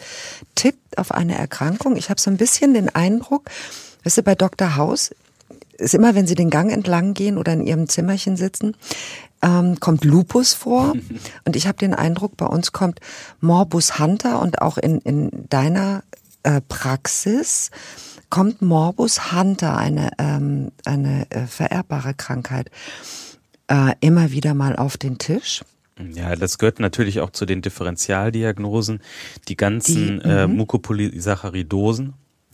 [0.56, 1.96] tippt auf eine Erkrankung.
[1.96, 3.50] Ich habe so ein bisschen den Eindruck,
[4.04, 4.76] weißt du, bei Dr.
[4.76, 5.12] Haus
[5.78, 8.76] ist immer, wenn sie den Gang entlang gehen oder in ihrem Zimmerchen sitzen,
[9.42, 10.94] ähm, kommt Lupus vor.
[11.46, 13.00] Und ich habe den Eindruck, bei uns kommt
[13.40, 16.04] Morbus Hunter und auch in, in deiner
[16.44, 17.72] äh, Praxis
[18.30, 22.72] kommt Morbus Hunter, eine, ähm, eine äh, vererbbare Krankheit,
[23.68, 25.62] äh, immer wieder mal auf den Tisch.
[26.14, 29.02] Ja, das gehört natürlich auch zu den Differentialdiagnosen.
[29.48, 30.56] Die ganzen die, äh, mhm.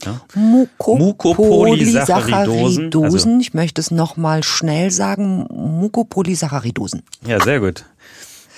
[0.06, 0.22] Ja.
[0.36, 2.94] Mukopolysaccharidosen.
[3.04, 7.04] Also, ich möchte es nochmal schnell sagen, Mukopolysaccharidosen.
[7.26, 7.84] Ja, sehr gut.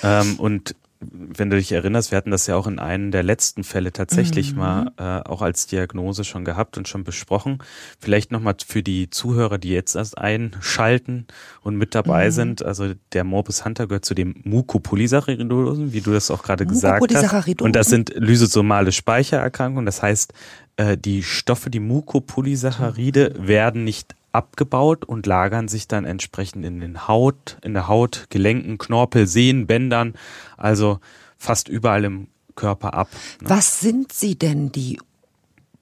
[0.03, 3.63] ähm, und wenn du dich erinnerst, wir hatten das ja auch in einem der letzten
[3.63, 4.59] Fälle tatsächlich mhm.
[4.59, 7.59] mal äh, auch als Diagnose schon gehabt und schon besprochen.
[7.99, 11.27] Vielleicht nochmal für die Zuhörer, die jetzt erst einschalten
[11.61, 12.31] und mit dabei mhm.
[12.31, 12.65] sind.
[12.65, 17.61] Also der Morbus Hunter gehört zu den Mukopolysaccharidosen, wie du das auch gerade gesagt hast.
[17.61, 19.85] Und das sind lysosomale Speichererkrankungen.
[19.85, 20.33] Das heißt,
[20.79, 27.07] äh, die Stoffe, die Mukopolysaccharide, werden nicht abgebaut und lagern sich dann entsprechend in den
[27.07, 30.13] Haut, in der Haut, Gelenken, Knorpel, Sehnen, Bändern,
[30.55, 30.99] also
[31.37, 33.09] fast überall im Körper ab.
[33.41, 33.49] Ne?
[33.49, 34.99] Was sind sie denn, die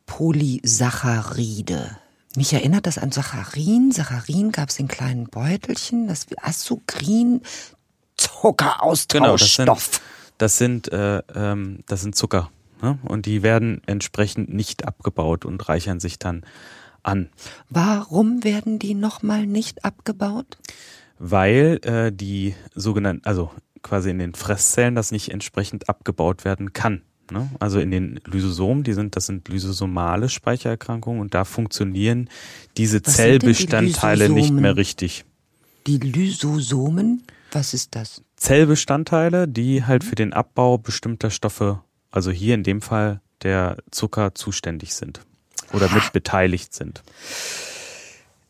[0.08, 1.98] Polysaccharide?
[2.36, 3.92] Mich erinnert das an Saccharin.
[3.92, 6.08] Saccharin gab es in kleinen Beutelchen.
[6.08, 7.42] Das Asukrin,
[8.16, 9.58] Zuckeraustauschstoff.
[9.60, 9.78] Genau,
[10.38, 12.50] das sind, das sind, äh, ähm, das sind Zucker.
[12.82, 13.00] Ne?
[13.04, 16.44] Und die werden entsprechend nicht abgebaut und reichern sich dann
[17.04, 17.30] an.
[17.70, 20.58] Warum werden die nochmal nicht abgebaut?
[21.20, 27.02] Weil äh, die sogenannten, also quasi in den Fresszellen das nicht entsprechend abgebaut werden kann.
[27.32, 27.50] Ne?
[27.60, 32.30] Also in den Lysosomen, die sind, das sind lysosomale Speichererkrankungen und da funktionieren
[32.78, 35.26] diese was Zellbestandteile die nicht mehr richtig.
[35.88, 38.22] Die Lysosomen, was ist das?
[38.36, 44.34] Zellbestandteile, die halt für den Abbau bestimmter Stoffe, also hier in dem Fall der Zucker
[44.36, 45.22] zuständig sind
[45.74, 47.04] oder mit beteiligt sind.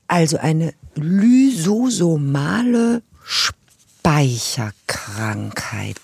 [0.07, 5.97] Also eine lysosomale Speicherkrankheit.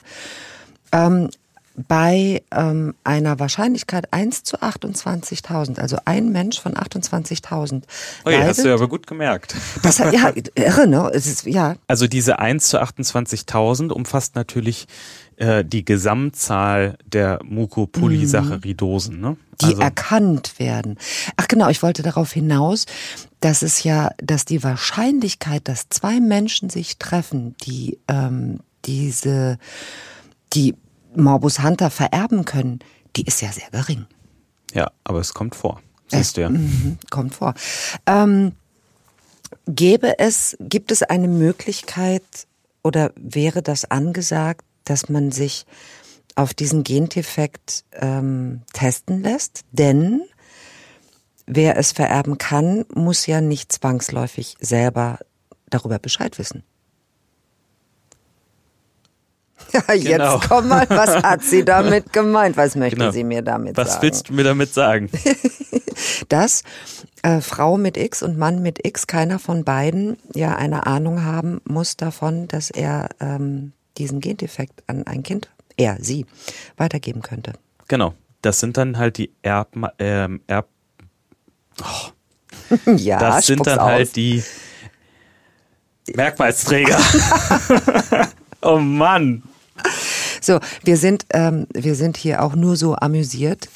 [0.92, 1.30] Ähm,
[1.76, 7.84] bei ähm, einer Wahrscheinlichkeit 1 zu 28.000, also ein Mensch von 28.000.
[8.26, 9.56] Oh ja, hast du ja aber gut gemerkt.
[9.82, 11.10] Das hat, ja, irre, ne?
[11.13, 11.76] Es ist, ja.
[11.88, 14.88] Also diese 1 zu 28.000 umfasst natürlich
[15.38, 19.38] äh, die Gesamtzahl der Mukopolysaccharidosen, ne?
[19.62, 19.82] Die also.
[19.82, 20.98] erkannt werden.
[21.38, 22.86] Ach genau, ich wollte darauf hinaus,
[23.39, 29.58] dass es ja, dass die Wahrscheinlichkeit, dass zwei Menschen sich treffen, die ähm, diese,
[30.54, 30.76] die
[31.15, 32.80] Morbus Hunter vererben können,
[33.15, 34.06] die ist ja sehr gering.
[34.74, 35.82] Ja, aber es kommt vor.
[36.08, 36.50] Siehst du ja.
[36.50, 37.54] Mhm, kommt vor.
[38.06, 38.54] Ähm,
[39.67, 42.24] gäbe es, gibt es eine Möglichkeit
[42.84, 45.65] oder wäre das angesagt, dass man sich
[46.36, 50.24] auf diesen Gendefekt ähm, testen lässt, denn
[51.46, 55.19] wer es vererben kann, muss ja nicht zwangsläufig selber
[55.69, 56.63] darüber Bescheid wissen.
[59.74, 60.39] Ja, jetzt genau.
[60.48, 62.58] komm mal, was hat sie damit gemeint?
[62.58, 63.12] Was möchte genau.
[63.12, 63.98] sie mir damit was sagen?
[63.98, 65.10] Was willst du mir damit sagen?
[66.30, 66.63] Dass
[67.24, 71.62] äh, Frau mit X und Mann mit X, keiner von beiden ja eine Ahnung haben
[71.65, 76.26] muss davon, dass er ähm, diesen Gendefekt an ein Kind, er, sie,
[76.78, 77.54] weitergeben könnte.
[77.88, 78.14] Genau.
[78.42, 80.68] Das sind dann halt die Erb, ähm, Erb
[81.82, 82.12] oh.
[82.98, 83.90] ja, das sind dann halt aus.
[83.90, 84.44] halt die
[86.14, 87.00] Merkmalsträger.
[88.62, 89.44] oh Mann.
[90.42, 93.70] So, wir sind, ähm, wir sind hier auch nur so amüsiert,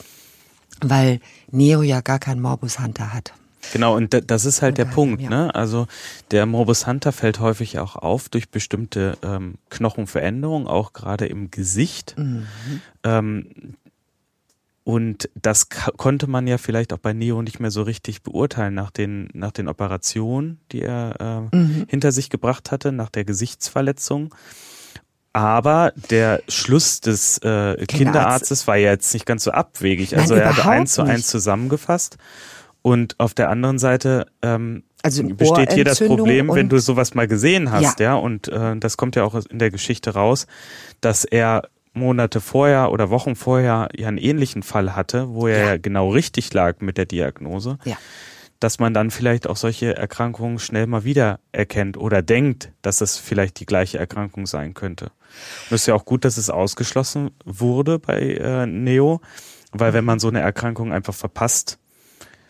[0.82, 3.34] weil Neo ja gar keinen Morbus Hunter hat.
[3.74, 5.22] Genau, und das ist halt der Punkt.
[5.22, 5.30] Ja.
[5.30, 5.56] Ne?
[5.56, 5.88] Also
[6.32, 12.16] der Morbus Hunter fällt häufig auch auf durch bestimmte ähm, Knochenveränderungen, auch gerade im Gesicht.
[12.18, 12.48] Mhm.
[13.04, 13.76] Ähm,
[14.84, 18.90] und das konnte man ja vielleicht auch bei Neo nicht mehr so richtig beurteilen nach
[18.90, 21.86] den, nach den Operationen, die er äh, mhm.
[21.90, 24.34] hinter sich gebracht hatte, nach der Gesichtsverletzung.
[25.34, 30.18] Aber der Schluss des äh, Kinderarztes war ja jetzt nicht ganz so abwegig.
[30.18, 32.18] Also Nein, er hatte eins zu eins zusammengefasst.
[32.82, 37.28] Und auf der anderen Seite ähm, also besteht hier das Problem, wenn du sowas mal
[37.28, 40.48] gesehen hast, ja, ja und äh, das kommt ja auch in der Geschichte raus,
[41.02, 45.78] dass er Monate vorher oder Wochen vorher ja einen ähnlichen Fall hatte, wo er ja.
[45.78, 47.78] genau richtig lag mit der Diagnose.
[47.84, 47.98] Ja.
[48.60, 53.18] Dass man dann vielleicht auch solche Erkrankungen schnell mal wieder erkennt oder denkt, dass es
[53.18, 55.06] vielleicht die gleiche Erkrankung sein könnte.
[55.06, 59.22] Und es ist ja auch gut, dass es ausgeschlossen wurde bei äh, Neo,
[59.74, 61.78] weil wenn man so eine Erkrankung einfach verpasst,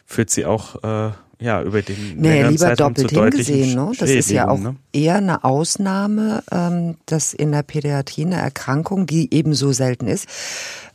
[0.07, 3.75] führt sie auch äh, ja, über den nee, lieber Zeitraum doppelt hingesehen.
[3.75, 3.91] Ne?
[3.99, 4.75] Das ist ja auch ne?
[4.91, 10.27] eher eine Ausnahme, ähm, dass in der Pädiatrie eine Erkrankung, die eben so selten ist,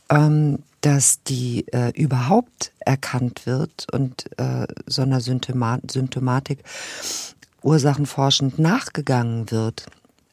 [0.09, 6.59] ähm, dass die äh, überhaupt erkannt wird und äh, so einer Symptomat Symptomatik
[7.61, 9.85] ursachenforschend nachgegangen wird.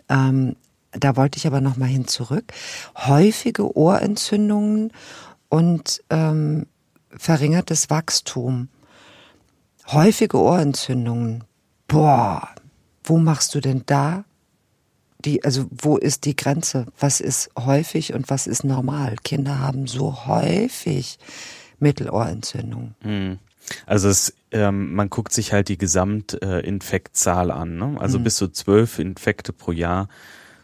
[0.08, 0.56] Ähm,
[0.90, 2.52] da wollte ich aber noch mal hin zurück.
[2.96, 4.92] Häufige Ohrentzündungen
[5.48, 6.66] und ähm,
[7.16, 8.68] verringertes Wachstum
[9.86, 11.44] häufige Ohrentzündungen.
[11.88, 12.48] Boah,
[13.04, 14.24] wo machst du denn da
[15.24, 16.86] die, also wo ist die Grenze?
[16.98, 19.16] Was ist häufig und was ist normal?
[19.22, 21.18] Kinder haben so häufig
[21.78, 22.94] Mittelohrentzündungen.
[23.02, 23.38] Mhm.
[23.86, 27.76] Also es, ähm, man guckt sich halt die Gesamtinfektzahl an.
[27.76, 27.96] Ne?
[28.00, 28.24] Also mhm.
[28.24, 30.08] bis zu zwölf Infekte pro Jahr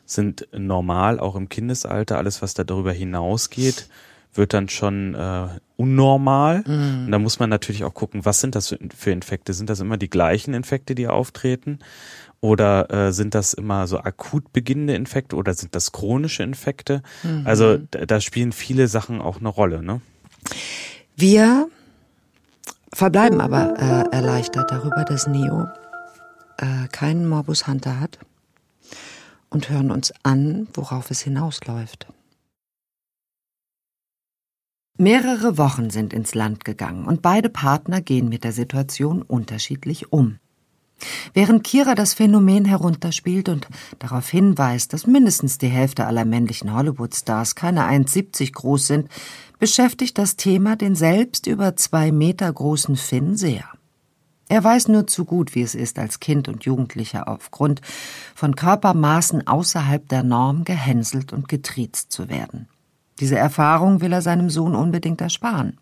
[0.06, 2.16] sind normal, auch im Kindesalter.
[2.16, 3.88] Alles, was da darüber hinausgeht,
[4.36, 6.64] wird dann schon äh, unnormal.
[6.66, 7.06] Mhm.
[7.06, 9.52] Und da muss man natürlich auch gucken, was sind das für Infekte?
[9.52, 11.78] Sind das immer die gleichen Infekte, die auftreten?
[12.40, 17.02] Oder äh, sind das immer so akut beginnende Infekte oder sind das chronische Infekte?
[17.22, 17.42] Mhm.
[17.44, 19.82] Also da, da, spielen viele Sachen auch eine Rolle.
[19.82, 20.00] Ne?
[21.16, 21.68] Wir
[22.92, 25.66] verbleiben aber äh, erleichtert darüber, dass Neo
[26.58, 28.18] äh, keinen Morbus Hunter hat
[29.48, 32.06] und hören uns an, worauf es hinausläuft.
[34.98, 40.38] Mehrere Wochen sind ins Land gegangen und beide Partner gehen mit der Situation unterschiedlich um.
[41.34, 47.54] Während Kira das Phänomen herunterspielt und darauf hinweist, dass mindestens die Hälfte aller männlichen Hollywood-Stars
[47.54, 49.08] keine 1,70 groß sind,
[49.58, 53.64] beschäftigt das Thema den selbst über zwei Meter großen Finn sehr.
[54.48, 57.82] Er weiß nur zu gut, wie es ist, als Kind und Jugendlicher aufgrund
[58.34, 62.68] von Körpermaßen außerhalb der Norm gehänselt und getriezt zu werden.
[63.20, 65.78] Diese Erfahrung will er seinem Sohn unbedingt ersparen.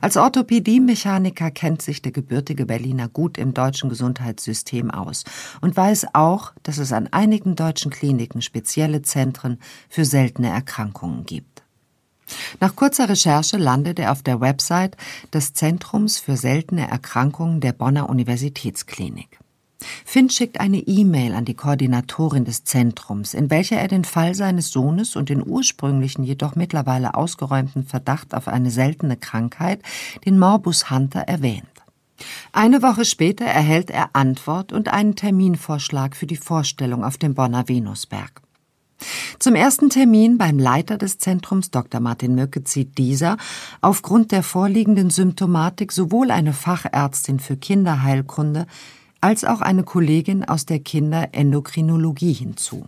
[0.00, 5.24] Als Orthopädie-Mechaniker kennt sich der gebürtige Berliner gut im deutschen Gesundheitssystem aus
[5.60, 11.64] und weiß auch, dass es an einigen deutschen Kliniken spezielle Zentren für seltene Erkrankungen gibt.
[12.60, 14.96] Nach kurzer Recherche landet er auf der Website
[15.32, 19.38] des Zentrums für seltene Erkrankungen der Bonner Universitätsklinik.
[20.04, 24.70] Finn schickt eine E-Mail an die Koordinatorin des Zentrums, in welcher er den Fall seines
[24.70, 29.82] Sohnes und den ursprünglichen, jedoch mittlerweile ausgeräumten Verdacht auf eine seltene Krankheit,
[30.24, 31.66] den Morbus Hunter, erwähnt.
[32.52, 37.68] Eine Woche später erhält er Antwort und einen Terminvorschlag für die Vorstellung auf dem Bonner
[37.68, 38.40] Venusberg.
[39.38, 42.00] Zum ersten Termin beim Leiter des Zentrums Dr.
[42.00, 43.36] Martin Möcke zieht dieser
[43.82, 48.66] aufgrund der vorliegenden Symptomatik sowohl eine Fachärztin für Kinderheilkunde
[49.26, 52.86] als auch eine Kollegin aus der Kinderendokrinologie hinzu.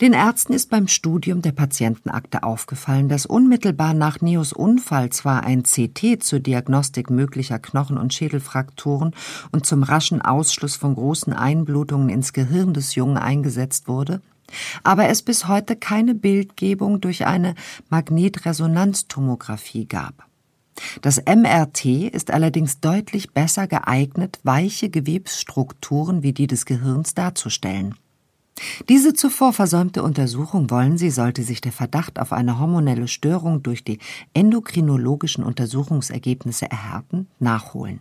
[0.00, 5.64] Den Ärzten ist beim Studium der Patientenakte aufgefallen, dass unmittelbar nach Neos Unfall zwar ein
[5.64, 9.12] CT zur Diagnostik möglicher Knochen- und Schädelfrakturen
[9.50, 14.22] und zum raschen Ausschluss von großen Einblutungen ins Gehirn des Jungen eingesetzt wurde,
[14.84, 17.56] aber es bis heute keine Bildgebung durch eine
[17.90, 20.27] Magnetresonanztomographie gab.
[21.02, 27.94] Das MRT ist allerdings deutlich besser geeignet, weiche Gewebsstrukturen wie die des Gehirns darzustellen.
[28.88, 33.84] Diese zuvor versäumte Untersuchung wollen sie, sollte sich der Verdacht auf eine hormonelle Störung durch
[33.84, 33.98] die
[34.34, 38.00] endokrinologischen Untersuchungsergebnisse erhärten, nachholen.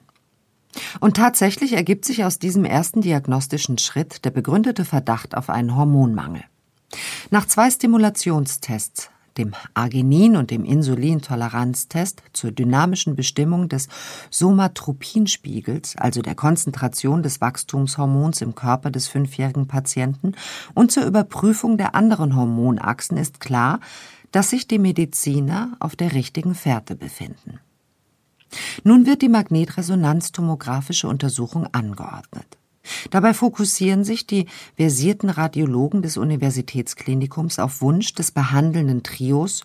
[1.00, 6.44] Und tatsächlich ergibt sich aus diesem ersten diagnostischen Schritt der begründete Verdacht auf einen Hormonmangel.
[7.30, 13.88] Nach zwei Stimulationstests dem Arginin- und dem Insulintoleranztest zur dynamischen Bestimmung des
[14.30, 20.34] Somatropinspiegels, also der Konzentration des Wachstumshormons im Körper des fünfjährigen Patienten,
[20.74, 23.80] und zur Überprüfung der anderen Hormonachsen ist klar,
[24.32, 27.60] dass sich die Mediziner auf der richtigen Fährte befinden.
[28.84, 32.57] Nun wird die Magnetresonanztomographische Untersuchung angeordnet.
[33.12, 39.64] Dabei fokussieren sich die versierten Radiologen des Universitätsklinikums auf Wunsch des behandelnden Trios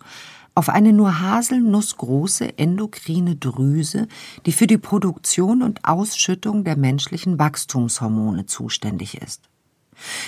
[0.55, 4.07] auf eine nur haselnussgroße endokrine Drüse,
[4.45, 9.41] die für die Produktion und Ausschüttung der menschlichen Wachstumshormone zuständig ist.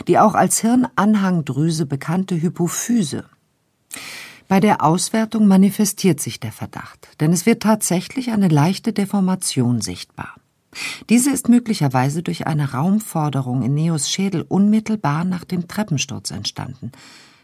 [0.07, 3.25] Die auch als Hirnanhangdrüse bekannte Hypophyse.
[4.47, 10.35] Bei der Auswertung manifestiert sich der Verdacht, denn es wird tatsächlich eine leichte Deformation sichtbar.
[11.09, 16.91] Diese ist möglicherweise durch eine Raumforderung in Neos Schädel unmittelbar nach dem Treppensturz entstanden.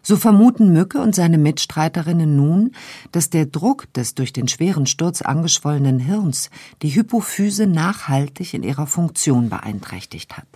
[0.03, 2.71] So vermuten Mücke und seine Mitstreiterinnen nun,
[3.11, 6.49] dass der Druck des durch den schweren Sturz angeschwollenen Hirns
[6.81, 10.47] die Hypophyse nachhaltig in ihrer Funktion beeinträchtigt hat.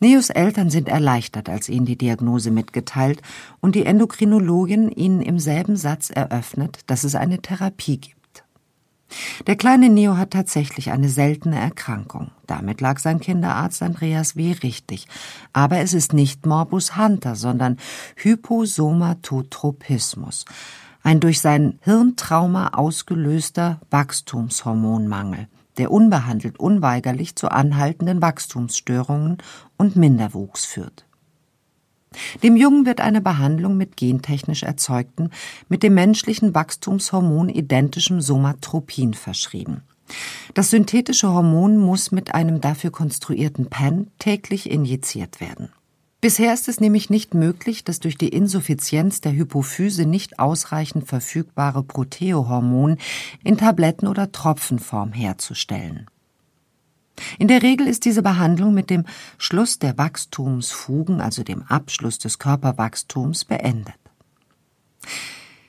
[0.00, 3.22] Neos Eltern sind erleichtert, als ihnen die Diagnose mitgeteilt
[3.60, 8.16] und die Endokrinologin ihnen im selben Satz eröffnet, dass es eine Therapie gibt.
[9.46, 12.32] Der kleine Neo hat tatsächlich eine seltene Erkrankung.
[12.46, 14.52] Damit lag sein Kinderarzt Andreas W.
[14.62, 15.06] richtig.
[15.52, 17.78] Aber es ist nicht Morbus Hunter, sondern
[18.16, 20.44] Hyposomatotropismus.
[21.02, 25.46] Ein durch sein Hirntrauma ausgelöster Wachstumshormonmangel,
[25.78, 29.38] der unbehandelt unweigerlich zu anhaltenden Wachstumsstörungen
[29.76, 31.05] und Minderwuchs führt.
[32.42, 35.30] Dem Jungen wird eine Behandlung mit gentechnisch erzeugten,
[35.68, 39.82] mit dem menschlichen Wachstumshormon identischem Somatropin verschrieben.
[40.54, 45.70] Das synthetische Hormon muss mit einem dafür konstruierten Pen täglich injiziert werden.
[46.20, 51.82] Bisher ist es nämlich nicht möglich, das durch die Insuffizienz der Hypophyse nicht ausreichend verfügbare
[51.82, 52.96] Proteohormon
[53.44, 56.06] in Tabletten- oder Tropfenform herzustellen.
[57.38, 59.04] In der Regel ist diese Behandlung mit dem
[59.38, 63.94] Schluss der Wachstumsfugen, also dem Abschluss des Körperwachstums, beendet.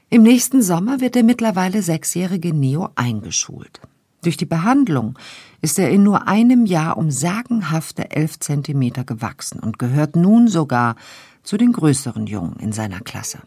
[0.10, 3.82] Im nächsten Sommer wird der mittlerweile sechsjährige Neo eingeschult.
[4.24, 5.18] Durch die Behandlung
[5.62, 10.96] ist er in nur einem Jahr um sagenhafte elf Zentimeter gewachsen und gehört nun sogar
[11.44, 13.40] zu den größeren Jungen in seiner Klasse.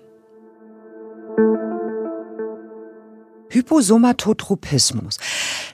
[3.50, 5.18] Hyposomatotropismus.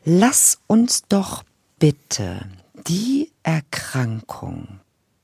[0.05, 1.45] Lass uns doch
[1.79, 2.47] bitte
[2.89, 4.81] die Erkrankung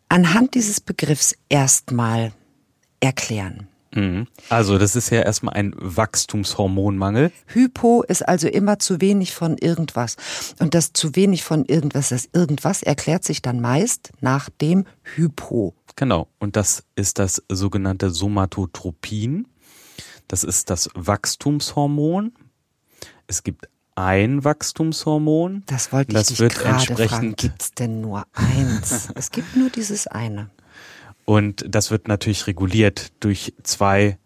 [0.09, 2.32] anhand dieses Begriffs erstmal
[3.00, 3.68] erklären.
[3.94, 4.26] Mhm.
[4.48, 7.30] Also das ist ja erstmal ein Wachstumshormonmangel.
[7.46, 10.16] Hypo ist also immer zu wenig von irgendwas.
[10.59, 15.74] Und das zu wenig von irgendwas, das irgendwas erklärt sich dann meist nach dem Hypo.
[15.96, 16.28] Genau.
[16.38, 19.46] Und das ist das sogenannte Somatotropin.
[20.28, 22.32] Das ist das Wachstumshormon.
[23.26, 25.62] Es gibt ein Wachstumshormon.
[25.66, 26.88] Das wollte ich das dich wird gerade fragen.
[27.01, 29.09] entsprechend Gibt's denn nur eins?
[29.14, 30.51] es gibt nur dieses eine.
[31.24, 34.18] und das wird natürlich reguliert durch zwei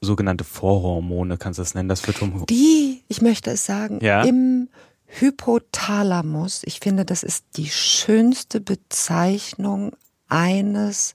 [0.00, 1.88] sogenannte Vorhormone, kannst du das nennen?
[1.88, 4.22] Das wird vom Die, ich möchte es sagen, Ja.
[4.22, 4.68] im
[5.06, 9.92] Hypothalamus, ich finde, das ist die schönste Bezeichnung
[10.28, 11.14] eines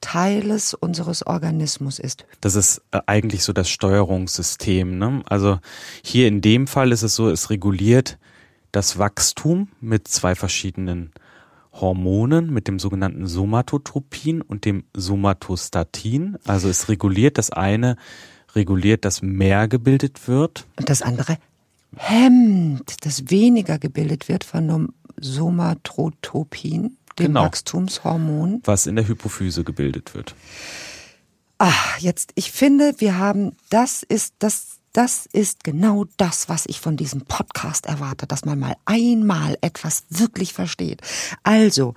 [0.00, 2.24] Teiles unseres Organismus ist.
[2.40, 4.98] Das ist äh, eigentlich so das Steuerungssystem.
[4.98, 5.22] Ne?
[5.26, 5.58] Also
[6.02, 8.18] hier in dem Fall ist es so, es reguliert
[8.72, 11.12] das Wachstum mit zwei verschiedenen
[11.72, 16.36] Hormonen, mit dem sogenannten Somatotropin und dem Somatostatin.
[16.46, 17.96] Also es reguliert das eine,
[18.54, 20.66] reguliert, dass mehr gebildet wird.
[20.76, 21.38] Und das andere
[21.96, 24.88] hemmt, dass weniger gebildet wird von dem
[25.20, 27.44] Somatotropin, dem Genau.
[27.44, 28.62] Wachstumshormon.
[28.64, 30.34] was in der Hypophyse gebildet wird.
[31.58, 36.80] Ah, jetzt, ich finde, wir haben, das ist, das, das ist genau das, was ich
[36.80, 41.02] von diesem Podcast erwarte, dass man mal einmal etwas wirklich versteht.
[41.42, 41.94] Also,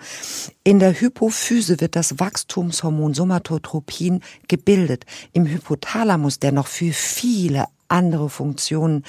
[0.66, 5.06] in der Hypophyse wird das Wachstumshormon Somatotropin gebildet.
[5.32, 9.04] Im Hypothalamus, der noch für viele andere Funktionen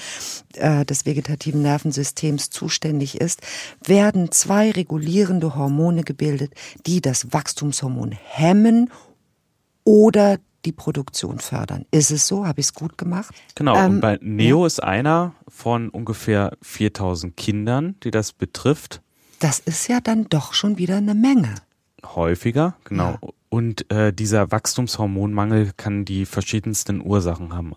[0.53, 3.41] äh, des vegetativen Nervensystems zuständig ist,
[3.83, 6.53] werden zwei regulierende Hormone gebildet,
[6.85, 8.89] die das Wachstumshormon hemmen
[9.83, 11.85] oder die Produktion fördern.
[11.91, 12.45] Ist es so?
[12.45, 13.33] Habe ich es gut gemacht?
[13.55, 19.01] Genau, Ähm, und bei Neo ist einer von ungefähr 4000 Kindern, die das betrifft.
[19.39, 21.55] Das ist ja dann doch schon wieder eine Menge.
[22.03, 23.17] Häufiger, genau.
[23.49, 27.73] Und äh, dieser Wachstumshormonmangel kann die verschiedensten Ursachen haben.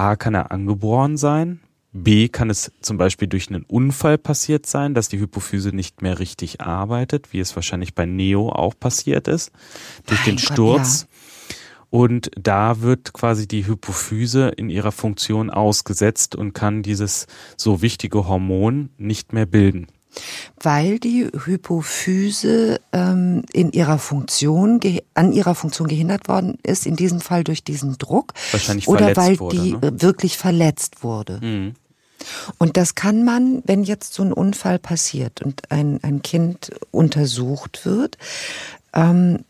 [0.00, 1.60] A kann er angeboren sein.
[1.92, 6.18] B kann es zum Beispiel durch einen Unfall passiert sein, dass die Hypophyse nicht mehr
[6.18, 9.52] richtig arbeitet, wie es wahrscheinlich bei Neo auch passiert ist,
[10.06, 11.06] durch Mein den Gott, Sturz.
[11.90, 17.26] Und da wird quasi die Hypophyse in ihrer Funktion ausgesetzt und kann dieses
[17.58, 19.88] so wichtige Hormon nicht mehr bilden.
[20.60, 24.80] Weil die Hypophyse ähm, in ihrer Funktion
[25.14, 29.38] an ihrer Funktion gehindert worden ist, in diesem Fall durch diesen Druck Wahrscheinlich oder weil
[29.38, 29.86] wurde, die ne?
[29.86, 31.38] äh, wirklich verletzt wurde.
[31.40, 31.74] Mhm.
[32.58, 37.86] Und das kann man, wenn jetzt so ein Unfall passiert und ein, ein Kind untersucht
[37.86, 38.18] wird,
[38.92, 39.44] ähm,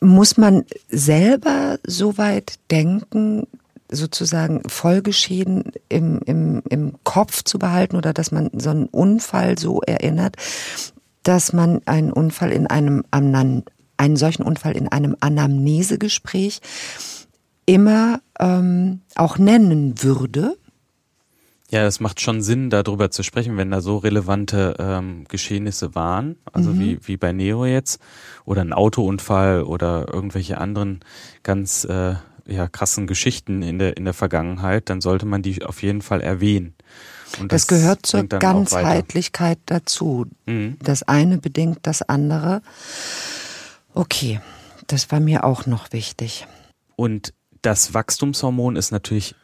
[0.00, 3.46] muss man selber so weit denken,
[3.90, 9.80] sozusagen Folgeschäden im, im, im Kopf zu behalten oder dass man so einen Unfall so
[9.82, 10.36] erinnert,
[11.22, 16.60] dass man einen Unfall in einem einen solchen Unfall in einem Anamnesegespräch
[17.66, 20.56] immer ähm, auch nennen würde.
[21.70, 26.36] Ja, das macht schon Sinn, darüber zu sprechen, wenn da so relevante ähm, Geschehnisse waren,
[26.52, 26.80] also Mhm.
[26.80, 28.00] wie, wie bei Neo jetzt,
[28.44, 30.98] oder ein Autounfall oder irgendwelche anderen
[31.44, 32.14] ganz äh,
[32.50, 36.20] ja, krassen Geschichten in der, in der Vergangenheit, dann sollte man die auf jeden Fall
[36.20, 36.74] erwähnen.
[37.40, 38.24] Und Das, gehört zur.
[38.24, 40.26] Ganzheitlichkeit dazu.
[40.46, 40.76] Mhm.
[40.82, 42.62] Das eine bedingt das andere.
[43.94, 44.40] Okay,
[44.86, 46.46] das war mir auch noch wichtig.
[46.96, 47.32] Und
[47.62, 49.34] das Wachstumshormon ist natürlich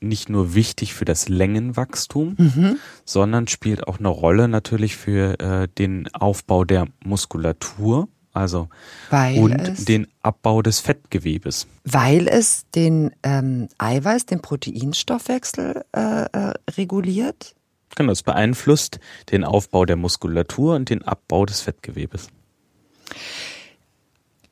[0.00, 2.78] nicht nur wichtig für das Längenwachstum, Mhm.
[3.04, 8.68] sondern spielt auch eine Rolle natürlich für äh, den Aufbau der Muskulatur, also
[9.10, 11.66] Weil und es, den Abbau des Fettgewebes.
[11.84, 17.54] weil es den ähm, Eiweiß, den Proteinstoffwechsel äh, äh, reguliert.
[17.96, 22.28] Genau, es beeinflusst den Aufbau der Muskulatur und den Abbau des Fettgewebes.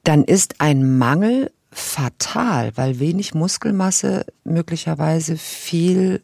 [0.03, 6.23] Dann ist ein Mangel fatal, weil wenig Muskelmasse möglicherweise viel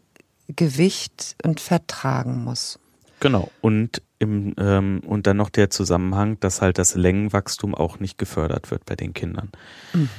[0.48, 2.78] Gewicht und Fett tragen muss.
[3.20, 3.50] Genau.
[3.60, 8.70] Und im, ähm, und dann noch der Zusammenhang, dass halt das Längenwachstum auch nicht gefördert
[8.70, 9.48] wird bei den Kindern.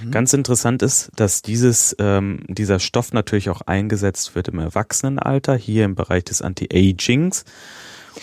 [0.09, 5.85] Ganz interessant ist, dass dieses, ähm, dieser Stoff natürlich auch eingesetzt wird im Erwachsenenalter, hier
[5.85, 7.45] im Bereich des Anti-Agings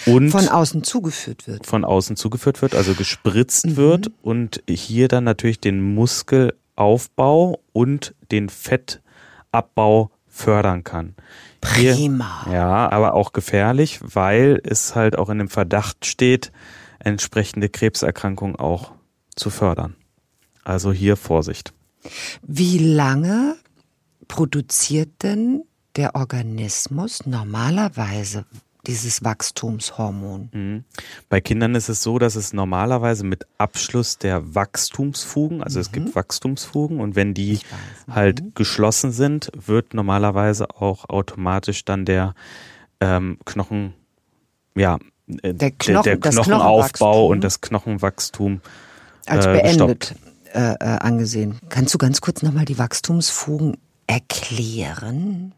[0.05, 1.65] und Von außen zugeführt wird.
[1.67, 3.77] von außen zugeführt wird, also gespritzt Mhm.
[3.77, 11.15] wird und hier dann natürlich den Muskelaufbau und den Fettabbau fördern kann.
[11.75, 12.47] Hier, Prima.
[12.51, 16.53] ja, aber auch gefährlich, weil es halt auch in dem Verdacht steht,
[16.99, 18.93] entsprechende Krebserkrankungen auch
[19.35, 19.97] zu fördern.
[20.65, 21.73] Also hier Vorsicht.
[22.43, 23.57] Wie lange
[24.29, 25.65] produziert denn
[25.97, 28.45] der Organismus normalerweise
[28.89, 30.49] dieses Wachstumshormon?
[30.53, 30.85] Mhm.
[31.29, 36.15] Bei Kindern ist es so, dass es normalerweise mit Abschluss der Wachstumsfugen, also es gibt
[36.17, 37.61] Wachstumsfugen und wenn die
[38.11, 42.35] halt geschlossen sind, wird normalerweise auch automatisch dann der
[43.01, 43.95] ähm, Knochen,
[44.75, 44.99] ja,
[45.43, 48.61] äh, Der Knochen- der, das Knochenaufbau und das Knochenwachstum
[49.27, 50.15] Als äh, beendet
[50.55, 51.59] äh, äh, angesehen.
[51.69, 53.77] Kannst du ganz kurz nochmal die Wachstumsfugen
[54.07, 55.53] erklären?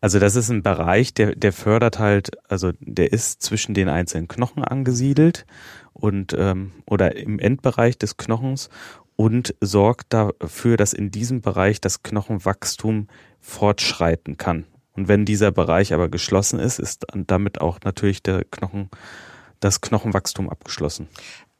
[0.00, 4.28] Also das ist ein Bereich, der, der fördert halt, also der ist zwischen den einzelnen
[4.28, 5.44] Knochen angesiedelt
[5.92, 8.70] und ähm, oder im Endbereich des Knochens
[9.16, 13.08] und sorgt dafür, dass in diesem Bereich das Knochenwachstum
[13.40, 14.66] fortschreiten kann.
[14.92, 18.90] Und wenn dieser Bereich aber geschlossen ist, ist damit auch natürlich der Knochen,
[19.58, 21.08] das Knochenwachstum abgeschlossen.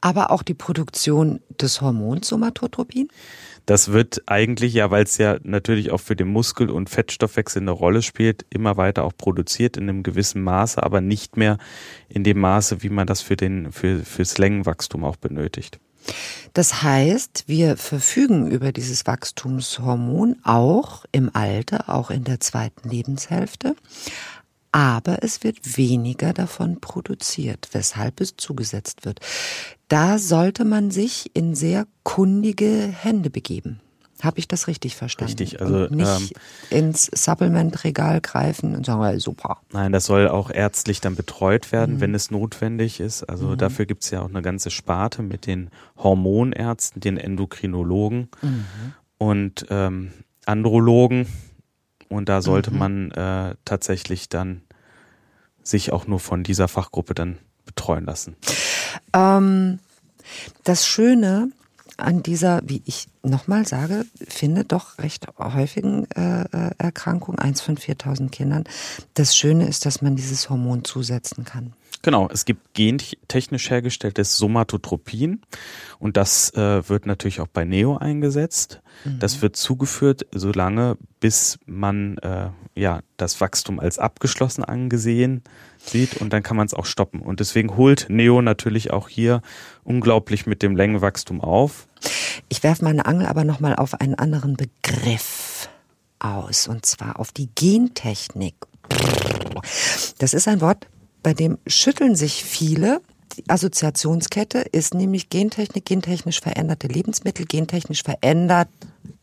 [0.00, 3.08] Aber auch die Produktion des Hormons Somatotropin?
[3.66, 7.70] Das wird eigentlich ja, weil es ja natürlich auch für den Muskel- und Fettstoffwechsel eine
[7.70, 11.58] Rolle spielt, immer weiter auch produziert in einem gewissen Maße, aber nicht mehr
[12.08, 15.80] in dem Maße, wie man das für den für fürs Längenwachstum auch benötigt.
[16.54, 23.76] Das heißt, wir verfügen über dieses Wachstumshormon auch im Alter, auch in der zweiten Lebenshälfte.
[24.78, 29.18] Aber es wird weniger davon produziert, weshalb es zugesetzt wird.
[29.88, 33.80] Da sollte man sich in sehr kundige Hände begeben.
[34.22, 35.36] Habe ich das richtig verstanden?
[35.36, 36.34] Richtig, also, und nicht
[36.70, 39.58] ins Supplementregal greifen und sagen, "Well, super.
[39.72, 43.24] Nein, das soll auch ärztlich dann betreut werden, wenn es notwendig ist.
[43.24, 48.28] Also dafür gibt es ja auch eine ganze Sparte mit den Hormonärzten, den Endokrinologen
[49.18, 50.12] und ähm,
[50.46, 51.26] Andrologen.
[52.08, 54.62] Und da sollte man äh, tatsächlich dann
[55.68, 58.36] sich auch nur von dieser Fachgruppe dann betreuen lassen.
[59.12, 59.78] Ähm,
[60.64, 61.50] das Schöne
[61.96, 67.76] an dieser, wie ich nochmal sage, finde doch recht häufigen äh, äh, Erkrankung, eins von
[67.76, 68.64] 4000 Kindern,
[69.14, 71.72] das Schöne ist, dass man dieses Hormon zusetzen kann.
[72.02, 75.42] Genau, es gibt gentechnisch hergestelltes Somatotropin
[75.98, 78.80] und das äh, wird natürlich auch bei Neo eingesetzt.
[79.04, 85.42] Das wird zugeführt, solange bis man äh, ja das Wachstum als abgeschlossen angesehen
[85.78, 87.20] sieht und dann kann man es auch stoppen.
[87.20, 89.42] Und deswegen holt Neo natürlich auch hier
[89.84, 91.86] unglaublich mit dem Längenwachstum auf.
[92.48, 95.68] Ich werfe meine Angel aber nochmal auf einen anderen Begriff
[96.18, 98.54] aus, und zwar auf die Gentechnik.
[100.18, 100.86] Das ist ein Wort,
[101.22, 103.00] bei dem schütteln sich viele.
[103.36, 108.68] Die Assoziationskette ist nämlich Gentechnik, gentechnisch veränderte Lebensmittel, gentechnisch verändert.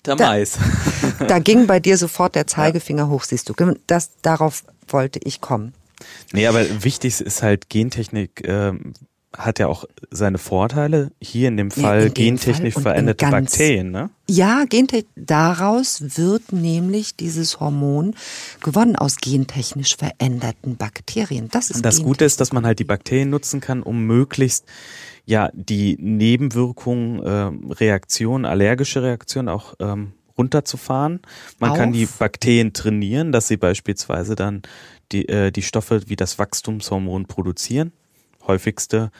[0.05, 0.57] Der Da- Mais.
[1.27, 3.53] Da ging bei dir sofort der Zeigefinger hoch, siehst du.
[3.87, 5.73] Das, darauf wollte ich kommen.
[6.33, 8.93] Nee, aber wichtig ist halt Gentechnik ähm,
[9.37, 11.11] hat ja auch seine Vorteile.
[11.21, 14.09] Hier in dem Ja, Fall in dem gentechnisch Fall veränderte in Bakterien, ne?
[14.27, 18.15] Ja, Gentech daraus wird nämlich dieses Hormon
[18.63, 21.49] gewonnen aus gentechnisch veränderten Bakterien.
[21.51, 22.01] Das ist Und das.
[22.01, 24.65] Gute ist, dass man halt die Bakterien nutzen kann, um möglichst
[25.25, 31.21] ja die Nebenwirkungen, ähm, Reaktionen, allergische Reaktionen auch ähm, runterzufahren.
[31.59, 32.17] Man kann die Auf?
[32.17, 34.63] Bakterien trainieren, dass sie beispielsweise dann
[35.11, 37.91] die, äh, die Stoffe wie das Wachstumshormon produzieren.
[38.47, 39.11] Häufigste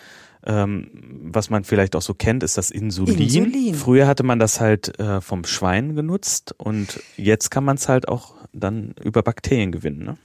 [0.46, 0.92] ähm,
[1.24, 3.20] was man vielleicht auch so kennt, ist das Insulin.
[3.20, 3.74] Insulin.
[3.74, 8.08] Früher hatte man das halt äh, vom Schwein genutzt und jetzt kann man es halt
[8.08, 10.04] auch dann über Bakterien gewinnen.
[10.04, 10.18] Ne?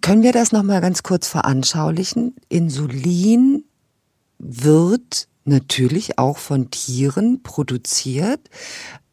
[0.00, 2.34] Können wir das nochmal ganz kurz veranschaulichen?
[2.48, 3.64] Insulin
[4.38, 8.40] wird natürlich auch von Tieren produziert.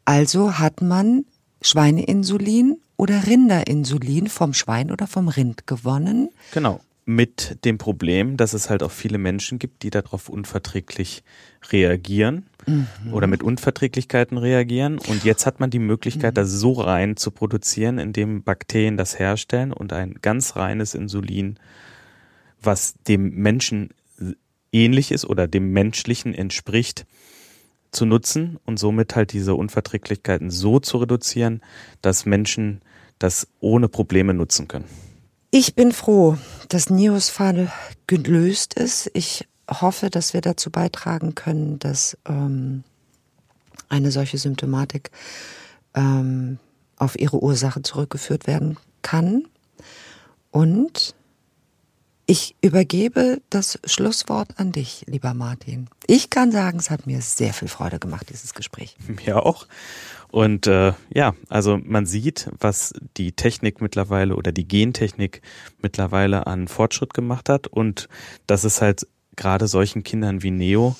[0.06, 1.26] Also hat man
[1.60, 6.30] Schweineinsulin oder Rinderinsulin vom Schwein oder vom Rind gewonnen.
[6.52, 6.80] Genau.
[7.08, 11.22] Mit dem Problem, dass es halt auch viele Menschen gibt, die darauf unverträglich
[11.70, 13.14] reagieren mhm.
[13.14, 14.98] oder mit Unverträglichkeiten reagieren.
[14.98, 16.34] Und jetzt hat man die Möglichkeit, mhm.
[16.34, 21.60] das so rein zu produzieren, indem Bakterien das herstellen und ein ganz reines Insulin,
[22.60, 23.90] was dem Menschen
[24.72, 27.06] ähnlich ist oder dem menschlichen entspricht,
[27.92, 31.62] zu nutzen und somit halt diese Unverträglichkeiten so zu reduzieren,
[32.02, 32.82] dass Menschen
[33.18, 34.84] das ohne Probleme nutzen können.
[35.58, 36.36] Ich bin froh,
[36.68, 37.72] dass Nios Fall
[38.06, 39.10] gelöst ist.
[39.14, 42.84] Ich hoffe, dass wir dazu beitragen können, dass ähm,
[43.88, 45.10] eine solche Symptomatik
[45.94, 46.58] ähm,
[46.98, 49.48] auf ihre Ursache zurückgeführt werden kann.
[50.50, 51.14] Und
[52.26, 55.88] ich übergebe das Schlusswort an dich, lieber Martin.
[56.06, 58.94] Ich kann sagen, es hat mir sehr viel Freude gemacht, dieses Gespräch.
[59.08, 59.66] Mir auch.
[60.36, 65.40] Und äh, ja, also man sieht, was die Technik mittlerweile oder die Gentechnik
[65.80, 68.10] mittlerweile an Fortschritt gemacht hat und
[68.46, 69.06] dass es halt
[69.36, 70.94] gerade solchen Kindern wie Neo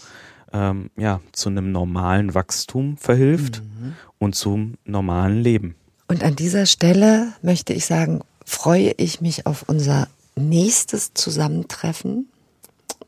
[0.55, 3.95] ähm, ja zu einem normalen Wachstum verhilft mhm.
[4.19, 5.75] und zum normalen Leben.
[6.09, 12.31] Und an dieser Stelle möchte ich sagen, freue ich mich auf unser nächstes Zusammentreffen,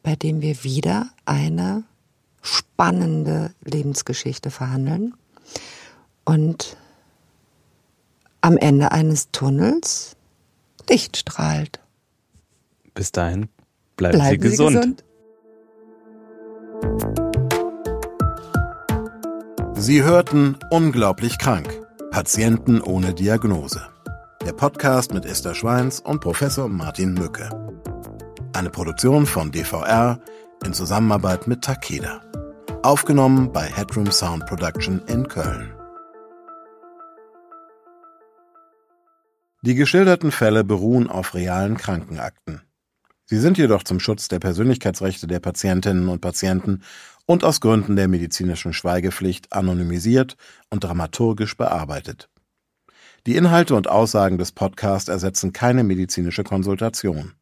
[0.03, 1.85] bei dem wir wieder eine
[2.43, 5.15] spannende Lebensgeschichte verhandeln
[6.29, 6.77] und
[8.43, 10.15] am Ende eines Tunnels
[10.87, 11.81] Licht strahlt.
[12.93, 13.49] Bis dahin
[13.97, 14.73] bleiben, bleiben Sie, gesund.
[14.73, 15.05] Sie gesund.
[19.75, 21.69] Sie hörten Unglaublich krank.
[22.11, 23.81] Patienten ohne Diagnose.
[24.45, 27.49] Der Podcast mit Esther Schweins und Professor Martin Mücke.
[28.53, 30.21] Eine Produktion von DVR
[30.63, 32.21] in Zusammenarbeit mit Takeda.
[32.83, 35.78] Aufgenommen bei Headroom Sound Production in Köln.
[39.63, 42.63] Die geschilderten Fälle beruhen auf realen Krankenakten.
[43.25, 46.83] Sie sind jedoch zum Schutz der Persönlichkeitsrechte der Patientinnen und Patienten
[47.27, 50.37] und aus Gründen der medizinischen Schweigepflicht anonymisiert
[50.71, 52.31] und dramaturgisch bearbeitet.
[53.27, 57.33] Die Inhalte und Aussagen des Podcasts ersetzen keine medizinische Konsultation.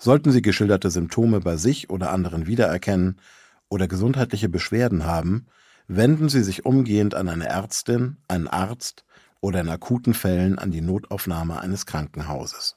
[0.00, 3.20] Sollten Sie geschilderte Symptome bei sich oder anderen wiedererkennen
[3.68, 5.46] oder gesundheitliche Beschwerden haben,
[5.86, 9.04] wenden Sie sich umgehend an eine Ärztin, einen Arzt
[9.40, 12.76] oder in akuten Fällen an die Notaufnahme eines Krankenhauses.